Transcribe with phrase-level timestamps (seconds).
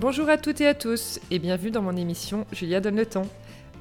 [0.00, 3.26] Bonjour à toutes et à tous et bienvenue dans mon émission Julia donne le temps.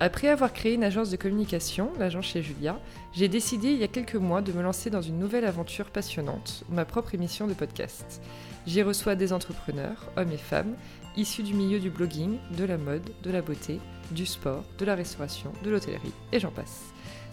[0.02, 2.78] Après avoir créé une agence de communication, l'agence chez Julia,
[3.14, 6.66] j'ai décidé il y a quelques mois de me lancer dans une nouvelle aventure passionnante,
[6.70, 8.22] ma propre émission de podcast.
[8.68, 10.76] J'y reçois des entrepreneurs, hommes et femmes,
[11.16, 13.80] issus du milieu du blogging, de la mode, de la beauté,
[14.12, 16.84] du sport, de la restauration, de l'hôtellerie, et j'en passe.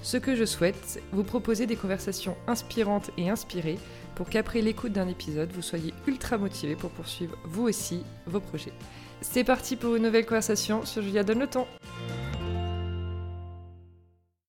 [0.03, 3.79] Ce que je souhaite, vous proposer des conversations inspirantes et inspirées
[4.16, 8.73] pour qu'après l'écoute d'un épisode, vous soyez ultra motivé pour poursuivre vous aussi vos projets.
[9.20, 11.69] C'est parti pour une nouvelle conversation sur Julia Donne le temps.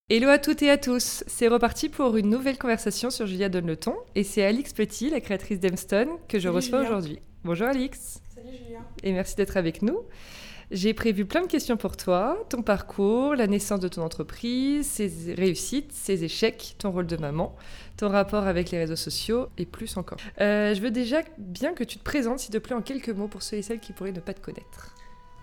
[0.08, 3.66] Hello à toutes et à tous, c'est reparti pour une nouvelle conversation sur Julia Donne
[3.66, 7.18] le ton et c'est Alix Petit, la créatrice d'Emstone, que je reçois aujourd'hui.
[7.44, 8.22] Bonjour Alix.
[8.34, 8.78] Salut Julia.
[9.02, 10.00] Et merci d'être avec nous.
[10.70, 15.34] J'ai prévu plein de questions pour toi, ton parcours, la naissance de ton entreprise, ses
[15.34, 17.56] réussites, ses échecs, ton rôle de maman,
[17.96, 20.18] ton rapport avec les réseaux sociaux et plus encore.
[20.42, 23.28] Euh, je veux déjà bien que tu te présentes, s'il te plaît, en quelques mots
[23.28, 24.94] pour ceux et celles qui pourraient ne pas te connaître.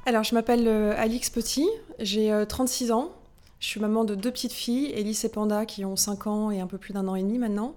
[0.06, 1.68] Alors, je m'appelle euh, Alix Petit,
[2.00, 3.12] j'ai 36 ans,
[3.60, 6.60] je suis maman de deux petites filles, Elise et Panda, qui ont 5 ans et
[6.60, 7.74] un peu plus d'un an et demi maintenant.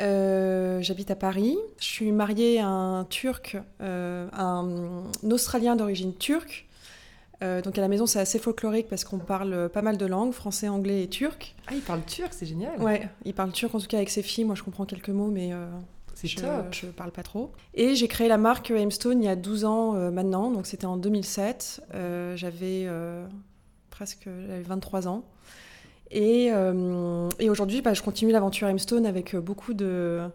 [0.00, 1.56] Euh, J'habite à Paris.
[1.78, 6.66] Je suis mariée à un Turc, euh, un Australien d'origine turque.
[7.42, 10.32] Euh, donc à la maison, c'est assez folklorique parce qu'on parle pas mal de langues,
[10.32, 11.54] français, anglais et turc.
[11.68, 12.80] Ah, il parle turc, c'est génial.
[12.80, 14.44] Ouais, il parle turc en tout cas avec ses filles.
[14.44, 15.52] Moi, je comprends quelques mots, mais
[16.14, 16.72] c'est je, top.
[16.72, 17.52] je parle pas trop.
[17.74, 20.96] Et j'ai créé la marque Aimstone il y a 12 ans maintenant, donc c'était en
[20.96, 21.82] 2007.
[21.94, 22.88] Euh, j'avais
[23.90, 25.24] presque j'avais 23 ans.
[26.10, 30.30] Et, euh, et aujourd'hui, bah, je continue l'aventure Aimstone avec euh, beaucoup de,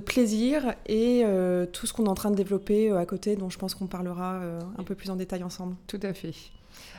[0.00, 3.58] plaisir et euh, tout ce qu'on est en train de développer à côté, dont je
[3.58, 4.40] pense qu'on parlera
[4.76, 5.76] un peu plus en détail ensemble.
[5.86, 6.34] Tout à fait.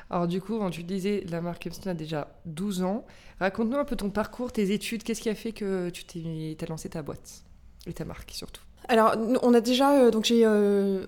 [0.10, 3.06] Alors du coup, tu disais, la marque Epstein a déjà 12 ans.
[3.40, 6.66] Raconte-nous un peu ton parcours, tes études, qu'est-ce qui a fait que tu t'es as
[6.66, 7.44] lancé ta boîte
[7.86, 8.67] et ta marque surtout?
[8.90, 11.04] Alors, on a déjà, euh, donc j'ai euh,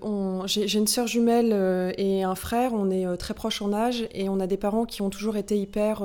[0.46, 4.28] j'ai une sœur jumelle euh, et un frère, on est très proches en âge et
[4.28, 6.02] on a des parents qui ont toujours été hyper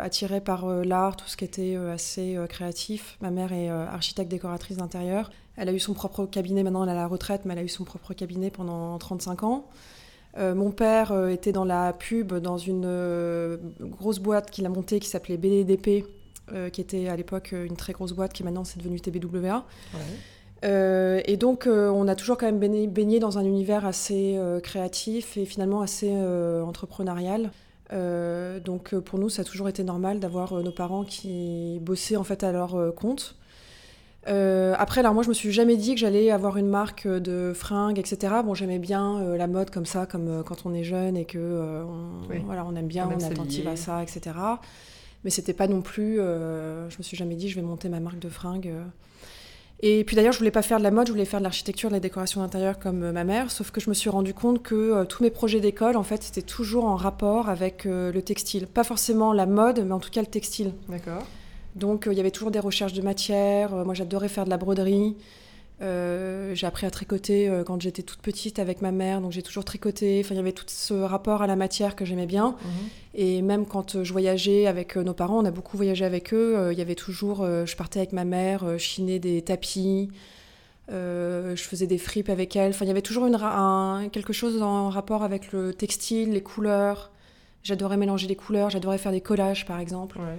[0.00, 3.16] attirés par l'art, tout ce qui était assez créatif.
[3.20, 5.30] Ma mère est architecte décoratrice d'intérieur.
[5.56, 7.64] Elle a eu son propre cabinet, maintenant elle est à la retraite, mais elle a
[7.64, 9.68] eu son propre cabinet pendant 35 ans.
[10.38, 15.36] Mon père était dans la pub dans une grosse boîte qu'il a montée qui s'appelait
[15.36, 16.06] BDDP,
[16.72, 19.64] qui était à l'époque une très grosse boîte qui maintenant c'est devenu TBWA.
[20.64, 24.36] Euh, et donc, euh, on a toujours quand même baigné, baigné dans un univers assez
[24.36, 26.12] euh, créatif et finalement assez
[26.64, 27.50] entrepreneurial.
[28.64, 32.42] Donc, pour nous, ça a toujours été normal d'avoir nos parents qui bossaient en fait
[32.42, 33.36] à leur compte.
[34.26, 37.98] Après, alors moi, je me suis jamais dit que j'allais avoir une marque de fringues,
[37.98, 38.36] etc.
[38.46, 42.30] Bon, j'aimais bien la mode comme ça, comme quand on est jeune et que on,
[42.30, 42.40] Oui.
[42.46, 43.68] voilà, on aime bien, On est attentive s'habiller.
[43.68, 44.36] à ça, etc.
[45.24, 46.16] Mais c'était pas non plus.
[46.16, 48.72] je me suis jamais dit je vais monter ma marque de fringues.
[49.84, 51.88] Et puis d'ailleurs, je voulais pas faire de la mode, je voulais faire de l'architecture,
[51.88, 53.50] de la décoration d'intérieur comme euh, ma mère.
[53.50, 56.22] Sauf que je me suis rendu compte que euh, tous mes projets d'école, en fait,
[56.22, 58.68] c'était toujours en rapport avec euh, le textile.
[58.68, 60.72] Pas forcément la mode, mais en tout cas le textile.
[60.88, 61.24] D'accord.
[61.74, 63.74] Donc il y avait toujours des recherches de matière.
[63.74, 65.16] Euh, moi, j'adorais faire de la broderie.
[65.82, 69.42] Euh, j'ai appris à tricoter euh, quand j'étais toute petite avec ma mère, donc j'ai
[69.42, 70.20] toujours tricoté.
[70.24, 72.54] Enfin, il y avait tout ce rapport à la matière que j'aimais bien.
[73.14, 76.56] Et même quand euh, je voyageais avec nos parents, on a beaucoup voyagé avec eux,
[76.56, 80.10] euh, il y avait toujours, je partais avec ma mère, chiner des tapis,
[80.88, 82.70] je faisais des fripes avec elle.
[82.70, 86.30] Enfin, il y avait toujours une, ra- un- quelque chose en rapport avec le textile,
[86.32, 87.10] les couleurs.
[87.64, 90.18] J'adorais mélanger les couleurs, j'adorais faire des collages par exemple.
[90.18, 90.38] Ouais.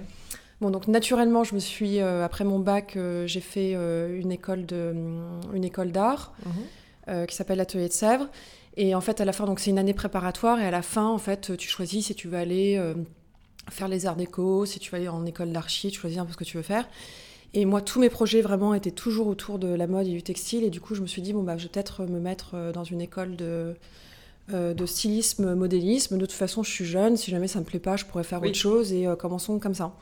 [0.64, 4.32] Bon, donc naturellement, je me suis, euh, après mon bac, euh, j'ai fait euh, une
[4.32, 7.26] école de, hum, une école d'art Mhm.
[7.26, 8.28] qui s'appelle l'Atelier de Sèvres.
[8.78, 10.58] Et en fait, à la fin, donc c'est une année préparatoire.
[10.58, 12.82] Et à la fin, en fait, tu choisis si tu veux aller
[13.70, 16.32] faire les arts déco, si tu veux aller en école d'archi, tu choisis un peu
[16.32, 16.88] ce que tu veux faire.
[17.52, 20.64] Et moi, tous mes projets vraiment étaient toujours autour de la mode et du textile.
[20.64, 22.84] Et du coup, je me suis dit, bon, bah, je vais peut-être me mettre dans
[22.84, 23.74] une école de,
[24.54, 26.16] euh, de stylisme, modélisme.
[26.16, 27.18] De toute façon, je suis jeune.
[27.18, 28.48] Si jamais ça me plaît pas, je pourrais faire Oui.
[28.48, 28.94] autre chose.
[28.94, 29.92] Et euh, commençons comme ça.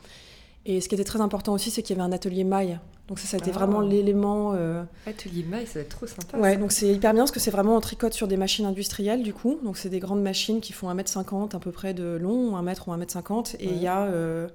[0.65, 2.79] Et ce qui était très important aussi, c'est qu'il y avait un atelier maille.
[3.09, 3.59] Donc ça, ça a été Ah.
[3.59, 4.53] vraiment l'élément...
[4.55, 6.39] euh, Atelier maille, ça va être trop sympa.
[6.39, 6.57] Ouais, ça.
[6.61, 9.35] donc c'est hyper bien parce que c'est vraiment on tricote sur des machines industrielles du
[9.35, 9.59] coup.
[9.65, 12.87] Donc c'est des grandes machines qui font 1m50 à peu près de long, 1 mètre
[12.89, 13.57] ou 1m50.
[13.59, 13.77] Et il Ouais.
[13.79, 14.47] y a euh,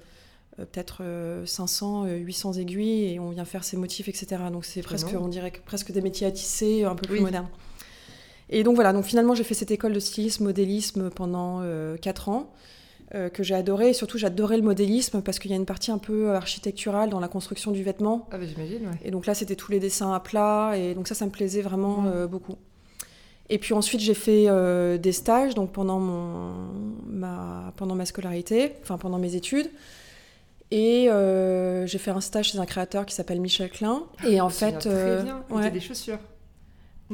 [0.59, 4.43] euh, peut-être euh, 500, euh, 800 aiguilles et on vient faire ces motifs, etc.
[4.51, 7.21] Donc c'est presque, on dirait que presque des métiers à tisser, un peu plus Oui.
[7.21, 7.49] modernes.
[8.49, 11.61] Et donc voilà, donc finalement j'ai fait cette école de stylisme, modélisme pendant
[12.01, 12.49] 4 ans.
[13.15, 15.91] Euh, que j'ai adoré et surtout j'adorais le modélisme parce qu'il y a une partie
[15.91, 18.97] un peu architecturale dans la construction du vêtement Ah bah j'imagine, ouais.
[19.03, 20.73] et donc là, c'était tous les dessins à plat.
[20.75, 22.55] Et donc ça, ça me plaisait vraiment euh, beaucoup.
[23.49, 26.51] Et puis ensuite, j'ai fait euh, des stages donc pendant, mon,
[27.07, 29.69] ma, pendant ma scolarité, enfin pendant mes études.
[30.69, 34.03] Et euh, j'ai fait un stage chez un créateur qui s'appelle Michel Klein.
[34.27, 35.43] Et en fait, Très euh, bien.
[35.49, 35.63] ouais.
[35.63, 36.19] C'était des chaussures.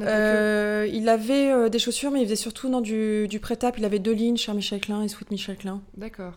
[0.00, 3.80] Euh, il avait euh, des chaussures, mais il faisait surtout dans du, du prêt-à-porter.
[3.80, 5.82] Il avait deux lignes, Cher Michel Klein et Sweet Michel Klein.
[5.96, 6.32] D'accord.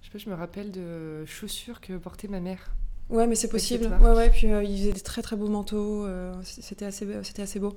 [0.00, 2.70] Je sais pas, je me rappelle de chaussures que portait ma mère.
[3.10, 3.90] Ouais, mais c'est possible.
[4.00, 4.30] Ouais, ouais.
[4.30, 6.04] Puis euh, il faisait des très très beaux manteaux.
[6.06, 7.74] euh, c'était assez, c'était assez beau.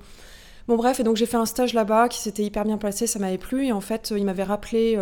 [0.68, 3.18] Bon bref, et donc j'ai fait un stage là-bas qui s'était hyper bien passé, ça
[3.18, 3.66] m'avait plu.
[3.66, 4.98] Et en fait, il m'avait rappelé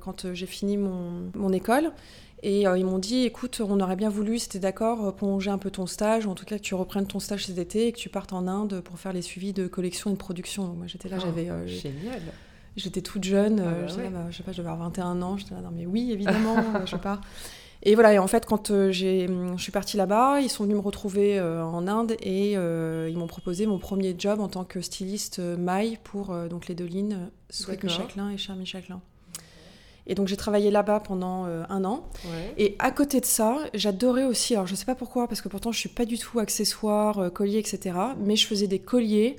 [0.00, 1.92] quand j'ai fini mon, mon école.
[2.46, 5.58] Et euh, ils m'ont dit, écoute, on aurait bien voulu, c'était d'accord, euh, prolonger un
[5.58, 7.92] peu ton stage, ou en tout cas que tu reprennes ton stage cet été et
[7.92, 10.66] que tu partes en Inde pour faire les suivis de collection et de production.
[10.66, 12.20] Donc moi j'étais là, Oh, j'avais, euh, Génial.
[12.76, 15.36] J'étais toute jeune, Ah bah là, bah, je sais pas, je devais avoir 21 ans,
[15.36, 16.56] j'étais là, non mais oui, évidemment,
[16.86, 17.20] je pars.
[17.86, 20.82] Et voilà, et en fait, quand j'ai, je suis partie là-bas, ils sont venus me
[20.82, 24.80] retrouver euh, en Inde et euh, ils m'ont proposé mon premier job en tant que
[24.80, 27.18] styliste euh, maille pour donc les deux lignes,
[27.50, 29.00] Sweet Klein et Cher Michel Klein.
[30.06, 32.06] Et donc j'ai travaillé là-bas pendant euh, un an.
[32.26, 32.54] Ouais.
[32.58, 35.72] Et à côté de ça, j'adorais aussi, alors je sais pas pourquoi, parce que pourtant
[35.72, 37.96] je suis pas du tout accessoire, euh, collier, etc.
[38.18, 39.36] Mais je faisais des colliers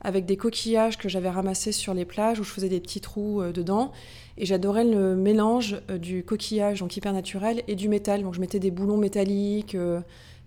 [0.00, 3.42] avec des coquillages que j'avais ramassés sur les plages où je faisais des petits trous
[3.42, 3.92] euh, dedans.
[4.38, 8.22] Et j'adorais le mélange du coquillage, donc hyper naturel, et du métal.
[8.22, 9.76] Donc je mettais des boulons métalliques,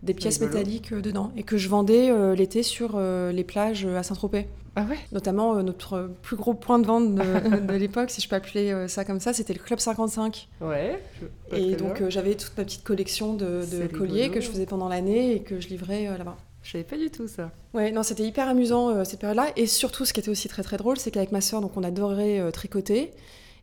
[0.03, 0.57] des pièces rigolo.
[0.57, 1.31] métalliques euh, dedans.
[1.35, 4.47] Et que je vendais euh, l'été sur euh, les plages à Saint-Tropez.
[4.75, 4.97] Ah ouais?
[5.11, 9.03] Notamment notre plus gros point de vente de, de l'époque, si je peux appeler ça
[9.03, 10.47] comme ça, c'était le Club 55.
[10.61, 11.01] Ouais.
[11.51, 13.63] je- Et donc j'avais toute ma petite collection de,
[13.97, 14.33] colliers rigolo.
[14.33, 16.37] que je faisais pendant l'année et que je livrais là-bas.
[16.63, 17.51] Je savais pas du tout ça.
[17.73, 19.47] Ouais, non, c'était hyper amusant euh, cette période-là.
[19.57, 21.83] Et surtout, ce qui était aussi très très drôle, c'est qu'avec ma sœur, donc on
[21.83, 23.11] adorait euh, tricoter.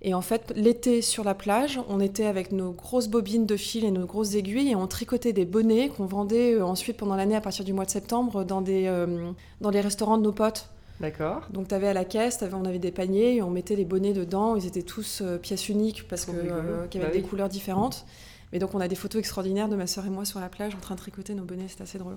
[0.00, 3.84] Et en fait, l'été sur la plage, on était avec nos grosses bobines de fil
[3.84, 7.34] et nos grosses aiguilles et on tricotait des bonnets qu'on vendait euh, ensuite pendant l'année
[7.34, 10.68] à partir du mois de septembre dans, des, euh, dans les restaurants de nos potes.
[11.00, 11.42] D'accord.
[11.50, 14.12] Donc tu avais à la caisse, on avait des paniers et on mettait les bonnets
[14.12, 14.54] dedans.
[14.56, 17.28] Ils étaient tous euh, pièces uniques parce que euh, qu'il y avait Bah des oui.
[17.28, 18.04] couleurs différentes.
[18.52, 20.74] Mais donc on a des photos extraordinaires de ma sœur et moi sur la plage
[20.74, 22.16] en train de tricoter nos bonnets, c'était assez drôle.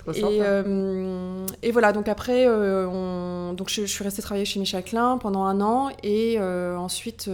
[0.00, 0.28] Trop Et, sympa.
[0.32, 4.82] euh, et voilà, donc après, euh, on- donc je, je suis restée travailler chez Michel
[4.82, 7.30] Klein pendant un an et euh, ensuite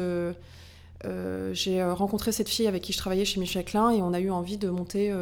[1.53, 4.31] j'ai rencontré cette fille avec qui je travaillais chez Michel Klein et on a eu
[4.31, 5.13] envie de monter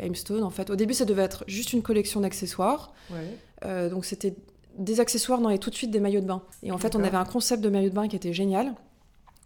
[0.00, 0.42] Aimstone.
[0.42, 2.92] En fait, au début, ça devait être juste une collection d'accessoires.
[3.10, 3.90] Ouais.
[3.90, 4.34] Donc c'était
[4.78, 6.40] des accessoires dans les tout de suite des maillots de bain.
[6.62, 8.72] Et en fait, on avait un concept de maillot de bain qui était génial.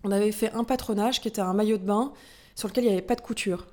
[0.04, 2.12] On avait fait un patronage qui était un maillot de bain
[2.54, 3.66] sur lequel il n'y avait pas de couture.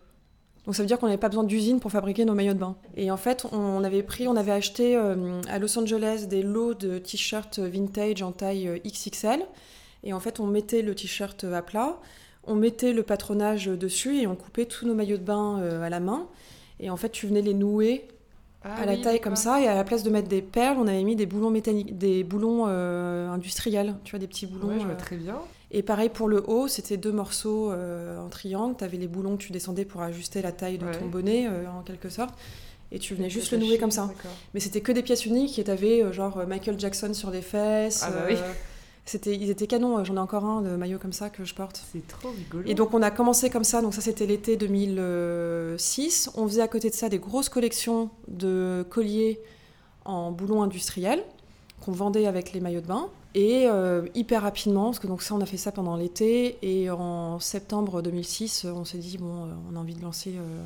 [0.65, 2.75] Donc ça veut dire qu'on n'avait pas besoin d'usine pour fabriquer nos maillots de bain.
[2.95, 6.73] Et en fait, on avait pris, on avait acheté euh, à Los Angeles des lots
[6.73, 9.41] de t-shirts vintage en taille euh, XXL.
[10.03, 11.97] Et en fait, on mettait le t-shirt à plat,
[12.45, 15.89] on mettait le patronage dessus et on coupait tous nos maillots de bain euh, à
[15.89, 16.27] la main.
[16.79, 18.07] Et en fait, tu venais les nouer
[18.63, 20.77] Ah à la oui, taille comme ça et à la place de mettre des perles
[20.79, 24.69] on avait mis des boulons métalliques des boulons euh, industriels tu vois des petits boulons
[24.69, 24.97] Ouais, je vois euh.
[24.97, 25.37] très bien.
[25.73, 29.35] Et pareil pour le haut c'était deux morceaux euh, en triangle tu avais les boulons
[29.37, 30.97] que tu descendais pour ajuster la taille de Ouais.
[30.97, 32.35] ton bonnet euh, en quelque sorte
[32.91, 34.09] et tu venais juste le nouer comme ça
[34.53, 38.01] mais c'était que des pièces uniques et t'avais euh, genre Michael Jackson sur les fesses
[38.05, 38.35] Ah bah oui.
[39.05, 41.81] c'était ils étaient canons j'en ai encore un de maillot comme ça que je porte
[41.91, 42.63] C'est trop rigolo.
[42.67, 46.31] et donc on a commencé comme ça, donc ça c'était l'été 2006.
[46.35, 49.39] On faisait à côté de ça des grosses collections de colliers
[50.05, 51.23] en boulons industriels
[51.83, 53.09] qu'on vendait avec les maillots de bain.
[53.35, 56.89] Et euh, hyper rapidement, parce que donc ça on a fait ça pendant l'été, et
[56.91, 60.63] en septembre 2006 on s'est dit bon euh, on a envie de lancer euh,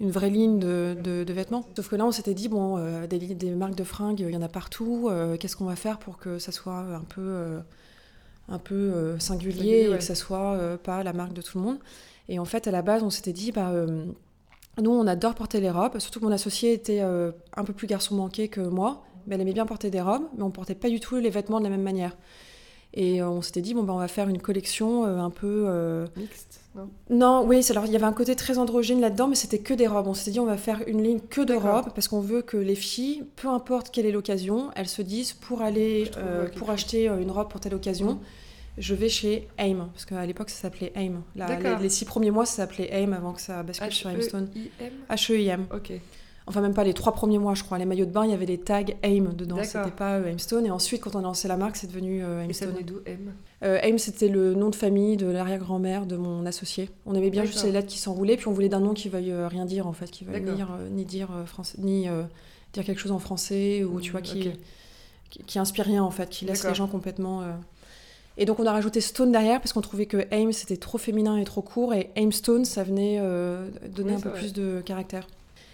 [0.00, 1.64] une vraie ligne de, de- de vêtements.
[1.74, 4.36] Sauf que là on s'était dit bon euh, des, des marques de fringues il y
[4.36, 7.20] en a partout, euh, qu'est-ce qu'on va faire pour que ça soit un peu...
[7.22, 7.60] euh,
[8.48, 11.64] un peu euh, singulier et que ça soit euh, pas la marque de tout le
[11.64, 11.78] monde?
[12.28, 14.04] Et en fait, à la base, on s'était dit, bah, euh,
[14.80, 17.88] nous, on adore porter les robes, surtout que mon associé était euh, un peu plus
[17.88, 19.02] garçon manqué que moi,
[19.34, 21.64] elle aimait bien porter des robes, mais on portait pas du tout les vêtements de
[21.64, 22.16] la même manière.
[22.94, 25.64] Et euh, on s'était dit, bon, bah, on va faire une collection euh, un peu...
[25.66, 26.88] euh, Mixte, non?
[27.10, 29.86] Non, oui, alors il y avait un côté très androgyne là-dedans, mais c'était que des
[29.86, 30.06] robes.
[30.06, 32.56] On s'était dit, on va faire une ligne que de robes, parce qu'on veut que
[32.56, 37.06] les filles, peu importe quelle est l'occasion, elles se disent, pour aller, euh, pour acheter
[37.06, 38.18] une robe pour telle occasion, Mhm.
[38.78, 41.22] je vais chez AIM, parce qu'à l'époque ça s'appelait AIM.
[41.34, 41.76] D'accord.
[41.78, 44.48] les, les six premiers mois ça s'appelait AIM avant que ça bascule sur Aimstone.
[44.54, 45.66] H-E-I-M H-E-I-M.
[45.74, 45.92] Ok.
[46.48, 47.76] Enfin, même pas les trois premiers mois, je crois.
[47.76, 49.58] Les maillots de bain, il y avait les tags AIM dedans.
[49.64, 50.64] C'était pas euh, Aimstone.
[50.66, 52.84] Et ensuite, quand on a lancé la marque, c'est devenu euh, Et ça Aimstone.
[52.86, 53.32] d'où M
[53.64, 56.88] Euh, AIM, c'était le nom de famille de l'arrière-grand-mère de mon associé.
[57.04, 59.32] On aimait bien juste les lettres qui s'enroulaient, puis on voulait d'un nom qui veuille
[59.48, 62.06] rien dire, en fait, qui veuille dire, ni dire français, ni
[62.72, 64.50] dire quelque chose en français, ou tu vois, qui,
[65.30, 67.42] qui, qui inspire rien, en fait, qui laisse les gens complètement.
[67.42, 67.46] euh.
[68.38, 71.38] Et donc, on a rajouté Stone derrière, parce qu'on trouvait que AIM, c'était trop féminin
[71.38, 74.38] et trop court, et Aimstone, ça venait euh, donner Oui, un peu vrai.
[74.38, 75.26] plus de caractère.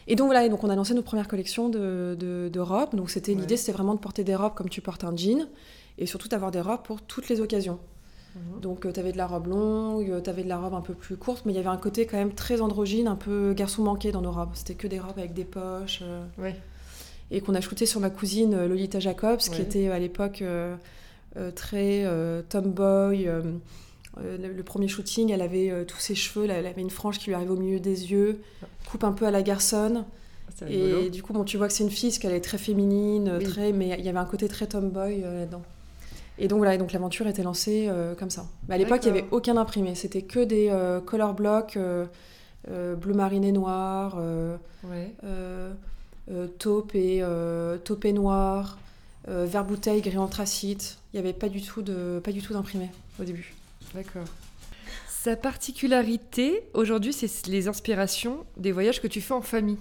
[0.08, 2.94] Et donc voilà, et donc on a lancé notre première collection de, de, de robes.
[2.94, 3.40] Donc c'était Ouais.
[3.40, 5.46] l'idée, c'était vraiment de porter des robes comme tu portes un jean,
[5.98, 7.78] et surtout d'avoir des robes pour toutes les occasions.
[8.34, 8.60] Mhm.
[8.60, 11.16] Donc tu avais de la robe longue, tu avais de la robe un peu plus
[11.16, 14.10] courte, mais il y avait un côté quand même très androgyne, un peu garçon manqué
[14.10, 14.50] dans nos robes.
[14.54, 16.00] C'était que des robes avec des poches.
[16.02, 16.24] euh.
[16.38, 16.56] Ouais.
[17.30, 20.74] et qu'on a shooté sur ma cousine Lolita Jacobs, qui était à l'époque euh,
[21.38, 23.26] euh, très euh, tomboy.
[24.18, 26.90] Euh, le, le premier shooting, elle avait euh, tous ses cheveux, là, elle avait une
[26.90, 28.40] frange qui lui arrivait au milieu des yeux,
[28.90, 30.04] coupe un peu à la garçonne.
[30.60, 31.00] Rigolo.
[31.02, 33.44] Et du coup, bon, tu vois que c'est une fille, qu'elle est très féminine, Oui.
[33.44, 35.62] très, mais il y avait un côté très tomboy euh, là-dedans.
[36.38, 38.46] Et donc voilà, et donc l'aventure était lancée euh, comme ça.
[38.68, 39.94] Mais à l'époque, il n'y avait aucun imprimé.
[39.96, 41.76] C'était que des euh, color blocks,
[42.68, 44.16] bleu mariné noir,
[44.84, 45.12] Ouais.
[46.58, 47.22] taupe et
[47.84, 48.78] taupe et noir,
[49.26, 50.98] vert bouteille gris anthracite.
[51.12, 52.90] Il n'y avait pas du tout de pas du tout d'imprimé
[53.20, 53.54] au début.
[53.94, 54.24] D'accord.
[55.08, 59.78] Sa particularité aujourd'hui, c'est les inspirations des voyages que tu fais en famille.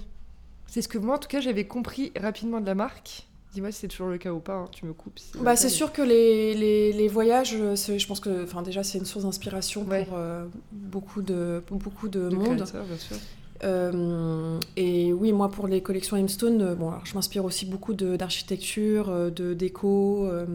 [0.68, 3.28] C'est ce que moi, en tout cas, j'avais compris rapidement de la marque.
[3.54, 5.20] Dis-moi si c'est toujours le cas ou pas, hein, tu me coupes.
[5.20, 9.06] si Bah, c'est sûr que les, les, les voyages, je pense que déjà c'est une
[9.06, 10.06] source d'inspiration Ouais.
[10.06, 12.56] pour euh, beaucoup de, pour beaucoup de, de monde.
[12.58, 13.18] créateurs, bien sûr.
[13.66, 17.94] Euh, et oui, moi pour les collections Hemstone, euh, bon, alors, je m'inspire aussi beaucoup
[17.94, 20.26] d'architecture, de déco.
[20.28, 20.46] euh,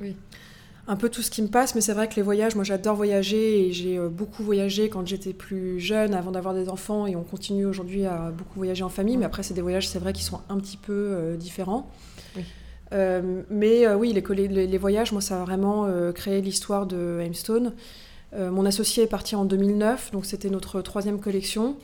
[0.00, 0.14] Oui.
[0.88, 2.94] Un peu tout ce qui me passe, mais c'est vrai que les voyages, moi j'adore
[2.94, 7.16] voyager et j'ai euh, beaucoup voyagé quand j'étais plus jeune, avant d'avoir des enfants, et
[7.16, 10.12] on continue aujourd'hui à beaucoup voyager en famille, mais après c'est des voyages, c'est vrai,
[10.12, 11.90] qui sont un petit peu euh, différents.
[12.36, 12.42] Oui.
[12.92, 16.86] Euh, mais euh, oui, les, colla- les, les voyages, moi ça a vraiment créé l'histoire
[16.86, 17.72] de Hemstone.
[18.34, 21.76] Euh, mon associé est parti en 2009, donc c'était notre troisième collection.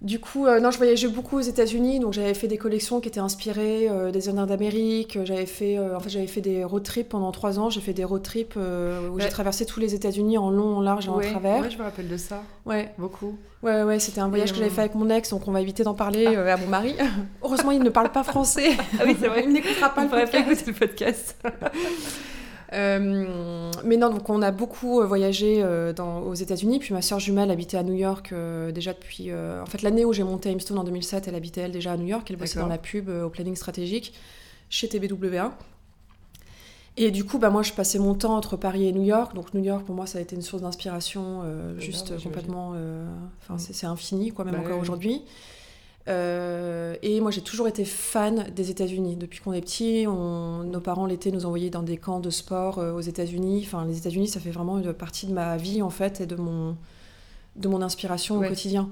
[0.00, 3.08] Du coup, euh, non, je voyageais beaucoup aux États-Unis, donc j'avais fait des collections qui
[3.08, 5.18] étaient inspirées euh, des Indiens d'Amérique.
[5.24, 7.68] J'avais fait, euh, en fait, j'avais fait des road trips pendant trois ans.
[7.68, 9.22] J'ai fait des road trips euh, où Ouais.
[9.24, 11.62] j'ai traversé tous les États-Unis en long, en large et en travers.
[11.62, 13.36] ouais, je me rappelle de ça, Ouais, beaucoup.
[13.64, 15.50] ouais, ouais, c'était un voyage Et, que j'avais euh, fait avec mon ex, donc on
[15.52, 16.94] va éviter d'en parler euh, à mon mari.
[17.42, 18.76] Heureusement, il ne parle pas français.
[19.00, 19.42] Ah oui, c'est vrai.
[19.46, 21.36] il n'écoutera pas On le pas écouter le podcast.
[22.74, 26.78] Euh, mais non, donc on a beaucoup euh, voyagé euh, dans, aux États-Unis.
[26.78, 28.34] Puis ma sœur jumelle habitait à New York
[28.72, 29.32] déjà depuis.
[29.32, 32.06] en fait, l'année où j'ai monté Hemstone en 2007, elle habitait elle déjà à New
[32.06, 32.26] York.
[32.30, 34.14] Elle bossait dans la pub au planning stratégique
[34.70, 35.52] chez TBWA.
[37.00, 39.32] Et du coup, bah, moi, je passais mon temps entre Paris et New York.
[39.32, 42.70] Donc, New York, pour moi, ça a été une source d'inspiration euh, juste complètement.
[43.40, 43.58] Enfin, Mm.
[43.58, 44.82] c'est c'est infini, quoi, même Bah encore oui.
[44.82, 45.22] aujourd'hui.
[46.08, 49.16] Euh, et moi, j'ai toujours été fan des États-Unis.
[49.16, 52.78] Depuis qu'on est petit, on- nos parents l'été nous envoyaient dans des camps de sport
[52.78, 53.62] euh, aux États-Unis.
[53.66, 56.36] Enfin, les États-Unis, ça fait vraiment une partie de ma vie en fait et de
[56.36, 56.76] mon
[57.56, 58.46] de mon inspiration Ouais.
[58.46, 58.88] au quotidien.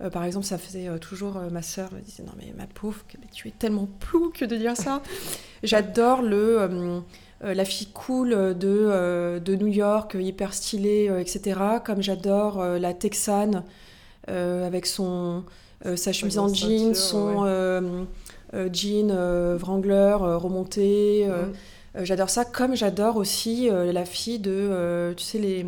[0.00, 3.16] Euh, par exemple, ça faisait toujours ma sœur me disait non mais ma pauvre, que-
[3.34, 5.02] tu es tellement plouc de dire ça.
[5.62, 7.02] J'adore le
[7.42, 11.60] la fille cool de, de New York, hyper stylée, etc.
[11.84, 13.62] Comme j'adore la Texane
[14.26, 15.44] avec son
[15.96, 17.48] sa chemise en jean, son ouais.
[17.48, 18.04] euh,
[18.54, 21.26] euh, jean euh, Wrangler euh, remonté.
[21.28, 21.52] euh, Mm.
[21.98, 25.64] euh, j'adore ça, comme j'adore aussi euh, la fille de, euh, tu sais, les,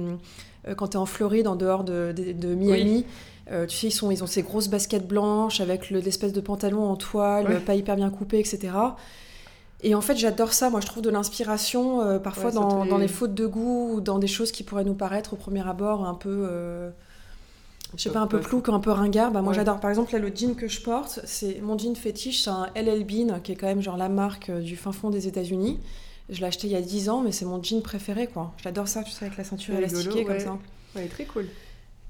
[0.66, 3.04] euh, quand tu es en Floride, en dehors de, de- de Miami,
[3.50, 6.40] euh, tu sais, ils, sont, ils ont ces grosses baskets blanches avec le- l'espèce de
[6.40, 7.60] pantalon en toile, Ouais.
[7.60, 8.72] pas hyper bien coupé, etc.
[9.82, 10.70] Et en fait, j'adore ça.
[10.70, 14.18] Moi, je trouve de l'inspiration euh, parfois Ouais, dans, les fautes de goût ou dans
[14.18, 16.28] des choses qui pourraient nous paraître au premier abord un peu.
[16.50, 16.90] euh,
[17.96, 19.30] je sais pas, un peu plouc, un peu ringard.
[19.30, 19.56] Bah, moi, Ouais.
[19.56, 19.80] j'adore.
[19.80, 23.04] Par exemple, là, le jean que je porte, c'est mon jean fétiche, c'est un LL
[23.04, 25.78] Bean, qui est quand même genre la marque euh, du fin fond des États-Unis.
[26.28, 28.52] Je l'ai acheté il y a 10 ans, mais c'est mon jean préféré, quoi.
[28.62, 30.24] J'adore ça, tu sais, avec la ceinture rigolo, élastiquée ouais.
[30.24, 30.58] comme ça.
[30.94, 31.46] Ouais, très cool.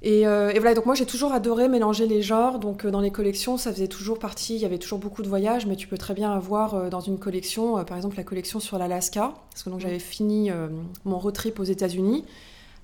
[0.00, 2.61] Et, euh, et voilà, donc moi j'ai toujours adoré mélanger les genres.
[2.61, 5.28] Donc euh, dans les collections, ça faisait toujours partie, il y avait toujours beaucoup de
[5.28, 8.61] voyages, mais tu peux très bien avoir euh, dans une collection, par exemple la collection
[8.61, 10.52] sur l'Alaska, parce que donc j'avais fini
[11.04, 12.25] mon road trip aux États-Unis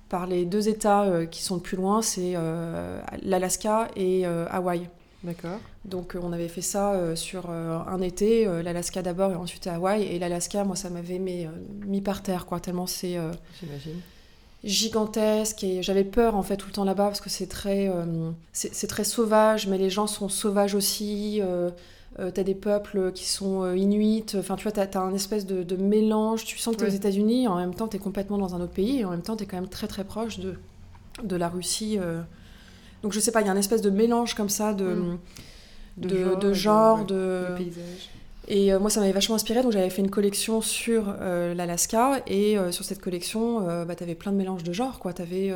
[0.09, 4.45] par les deux États euh, qui sont le plus loin, c'est euh, l'Alaska et euh,
[4.49, 4.89] Hawaï.
[5.23, 5.59] D'accord.
[5.85, 10.03] Donc on avait fait ça sur un été, l'Alaska d'abord et ensuite Hawaï.
[10.03, 11.47] Et l'Alaska, moi ça m'avait mis,
[11.85, 13.17] mis par terre, quoi, tellement c'est
[13.59, 14.01] J'imagine.
[14.65, 18.31] gigantesque et j'avais peur en fait tout le temps là-bas parce que c'est très euh,
[18.51, 21.69] c'est c'est très sauvage mais les gens sont sauvages aussi euh,
[22.19, 25.45] euh, t'as des peuples qui sont euh, inuits enfin tu vois t'as as un espèce
[25.45, 26.91] de, de mélange tu sens que t'es Ouais.
[26.91, 29.35] aux États-Unis en même temps t'es complètement dans un autre pays et en même temps
[29.35, 30.55] t'es quand même très très proche de
[31.23, 32.21] de la Russie euh.
[33.03, 35.17] donc je sais pas il y a un espèce de mélange comme ça de Mm.
[35.97, 37.05] de, genre, de genre
[37.57, 38.09] paysage.
[38.49, 39.63] et euh, moi, ça m'avait vachement inspiré.
[39.63, 42.21] Donc, j'avais fait une collection sur euh, l'Alaska.
[42.27, 44.99] Et euh, sur cette collection, euh, bah, tu avais plein de mélanges de genres.
[45.15, 45.53] Tu avais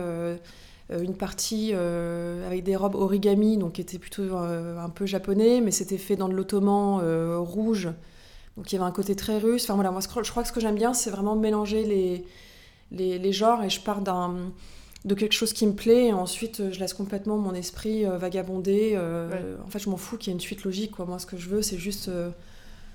[0.90, 5.62] une partie euh, avec des robes origami, donc qui était plutôt euh, un peu japonais,
[5.62, 7.90] mais c'était fait dans de l'ottoman euh, rouge.
[8.58, 9.64] Donc, il y avait un côté très russe.
[9.66, 12.26] Enfin, voilà, moi, je crois que ce que j'aime bien, c'est vraiment mélanger les,
[12.92, 13.64] les, les genres.
[13.64, 14.36] Et je pars d'un
[15.06, 18.18] de quelque chose qui me plaît et ensuite euh, je laisse complètement mon esprit euh,
[18.18, 19.42] vagabonder euh, Ouais.
[19.66, 21.06] en fait je m'en fous qu'il y ait une suite logique quoi.
[21.06, 22.30] moi ce que je veux c'est juste euh,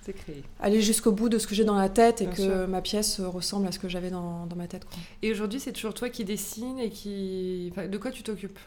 [0.05, 0.43] C'est créé.
[0.61, 2.69] aller jusqu'au bout de ce que j'ai dans la tête et Bien que sûr.
[2.69, 4.85] ma pièce euh, ressemble à ce que j'avais dans, dans ma tête.
[4.85, 4.99] Quoi.
[5.23, 7.69] Et aujourd'hui, c'est toujours toi qui dessines et qui.
[7.73, 8.59] Enfin, de quoi tu t'occupes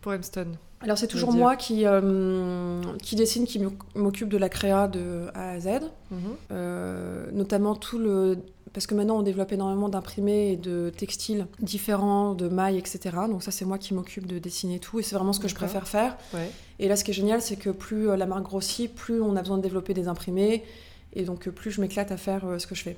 [0.00, 3.60] pour Hemstone Alors c'est toujours moi qui, euh, qui dessine, qui
[3.94, 5.68] m'occupe de la créa de A à Z,
[6.10, 6.18] Mhm.
[6.50, 8.38] Euh, notamment tout le...
[8.74, 13.16] Parce que maintenant on développe énormément d'imprimés et de textiles différents, de mailles, etc.
[13.28, 15.54] Donc ça c'est moi qui m'occupe de dessiner tout et c'est vraiment ce que je
[15.54, 16.16] préfère faire.
[16.32, 16.50] Ouais.
[16.78, 19.36] Et là ce qui est génial c'est que plus euh, la marque grossit, plus on
[19.36, 20.64] a besoin de développer des imprimés
[21.12, 22.96] et donc plus je m'éclate à faire ce que je fais.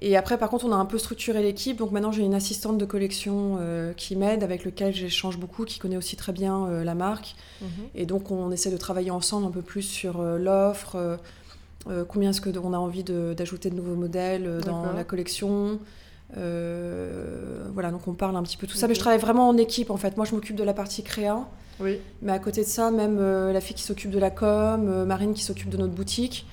[0.00, 2.76] Et après par contre on a un peu structuré l'équipe, donc maintenant j'ai une assistante
[2.76, 6.84] de collection euh, qui m'aide, avec lequel j'échange beaucoup, qui connaît aussi très bien euh,
[6.84, 7.34] la marque.
[7.62, 7.68] Mhm.
[7.94, 11.18] Et donc, on essaie de travailler ensemble un peu plus sur euh, l'offre,
[12.08, 15.78] combien est-ce qu'on a envie d'ajouter de, nouveaux modèles dans la collection.
[16.34, 18.88] Voilà, donc on parle un petit peu tout ça.
[18.88, 20.16] Mais je travaille vraiment en équipe en fait.
[20.16, 21.46] Moi, je m'occupe de la partie créa.
[21.78, 21.98] Oui.
[22.22, 25.44] Mais à côté de ça, même la fille qui s'occupe de la com, Marine qui
[25.44, 26.44] s'occupe de notre boutique.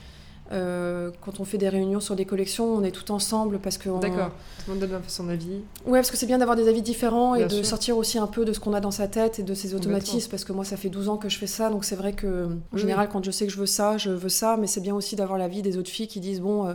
[0.51, 3.89] Euh, quand on fait des réunions sur des collections, on est tout ensemble parce que
[3.89, 4.29] on- D'accord.
[4.65, 5.61] Tout le monde donne son avis.
[5.85, 8.45] Ouais, parce que c'est bien d'avoir des avis différents et de sortir aussi un peu
[8.45, 10.29] de ce qu'on a dans sa tête et de ses automatismes.
[10.29, 12.45] Parce que moi, ça fait 12 ans que je fais ça, donc c'est vrai que
[12.45, 14.81] en Oui, général, quand je sais que je veux ça, je veux ça, mais c'est
[14.81, 16.67] bien aussi d'avoir l'avis des autres filles qui disent bon.
[16.67, 16.73] euh,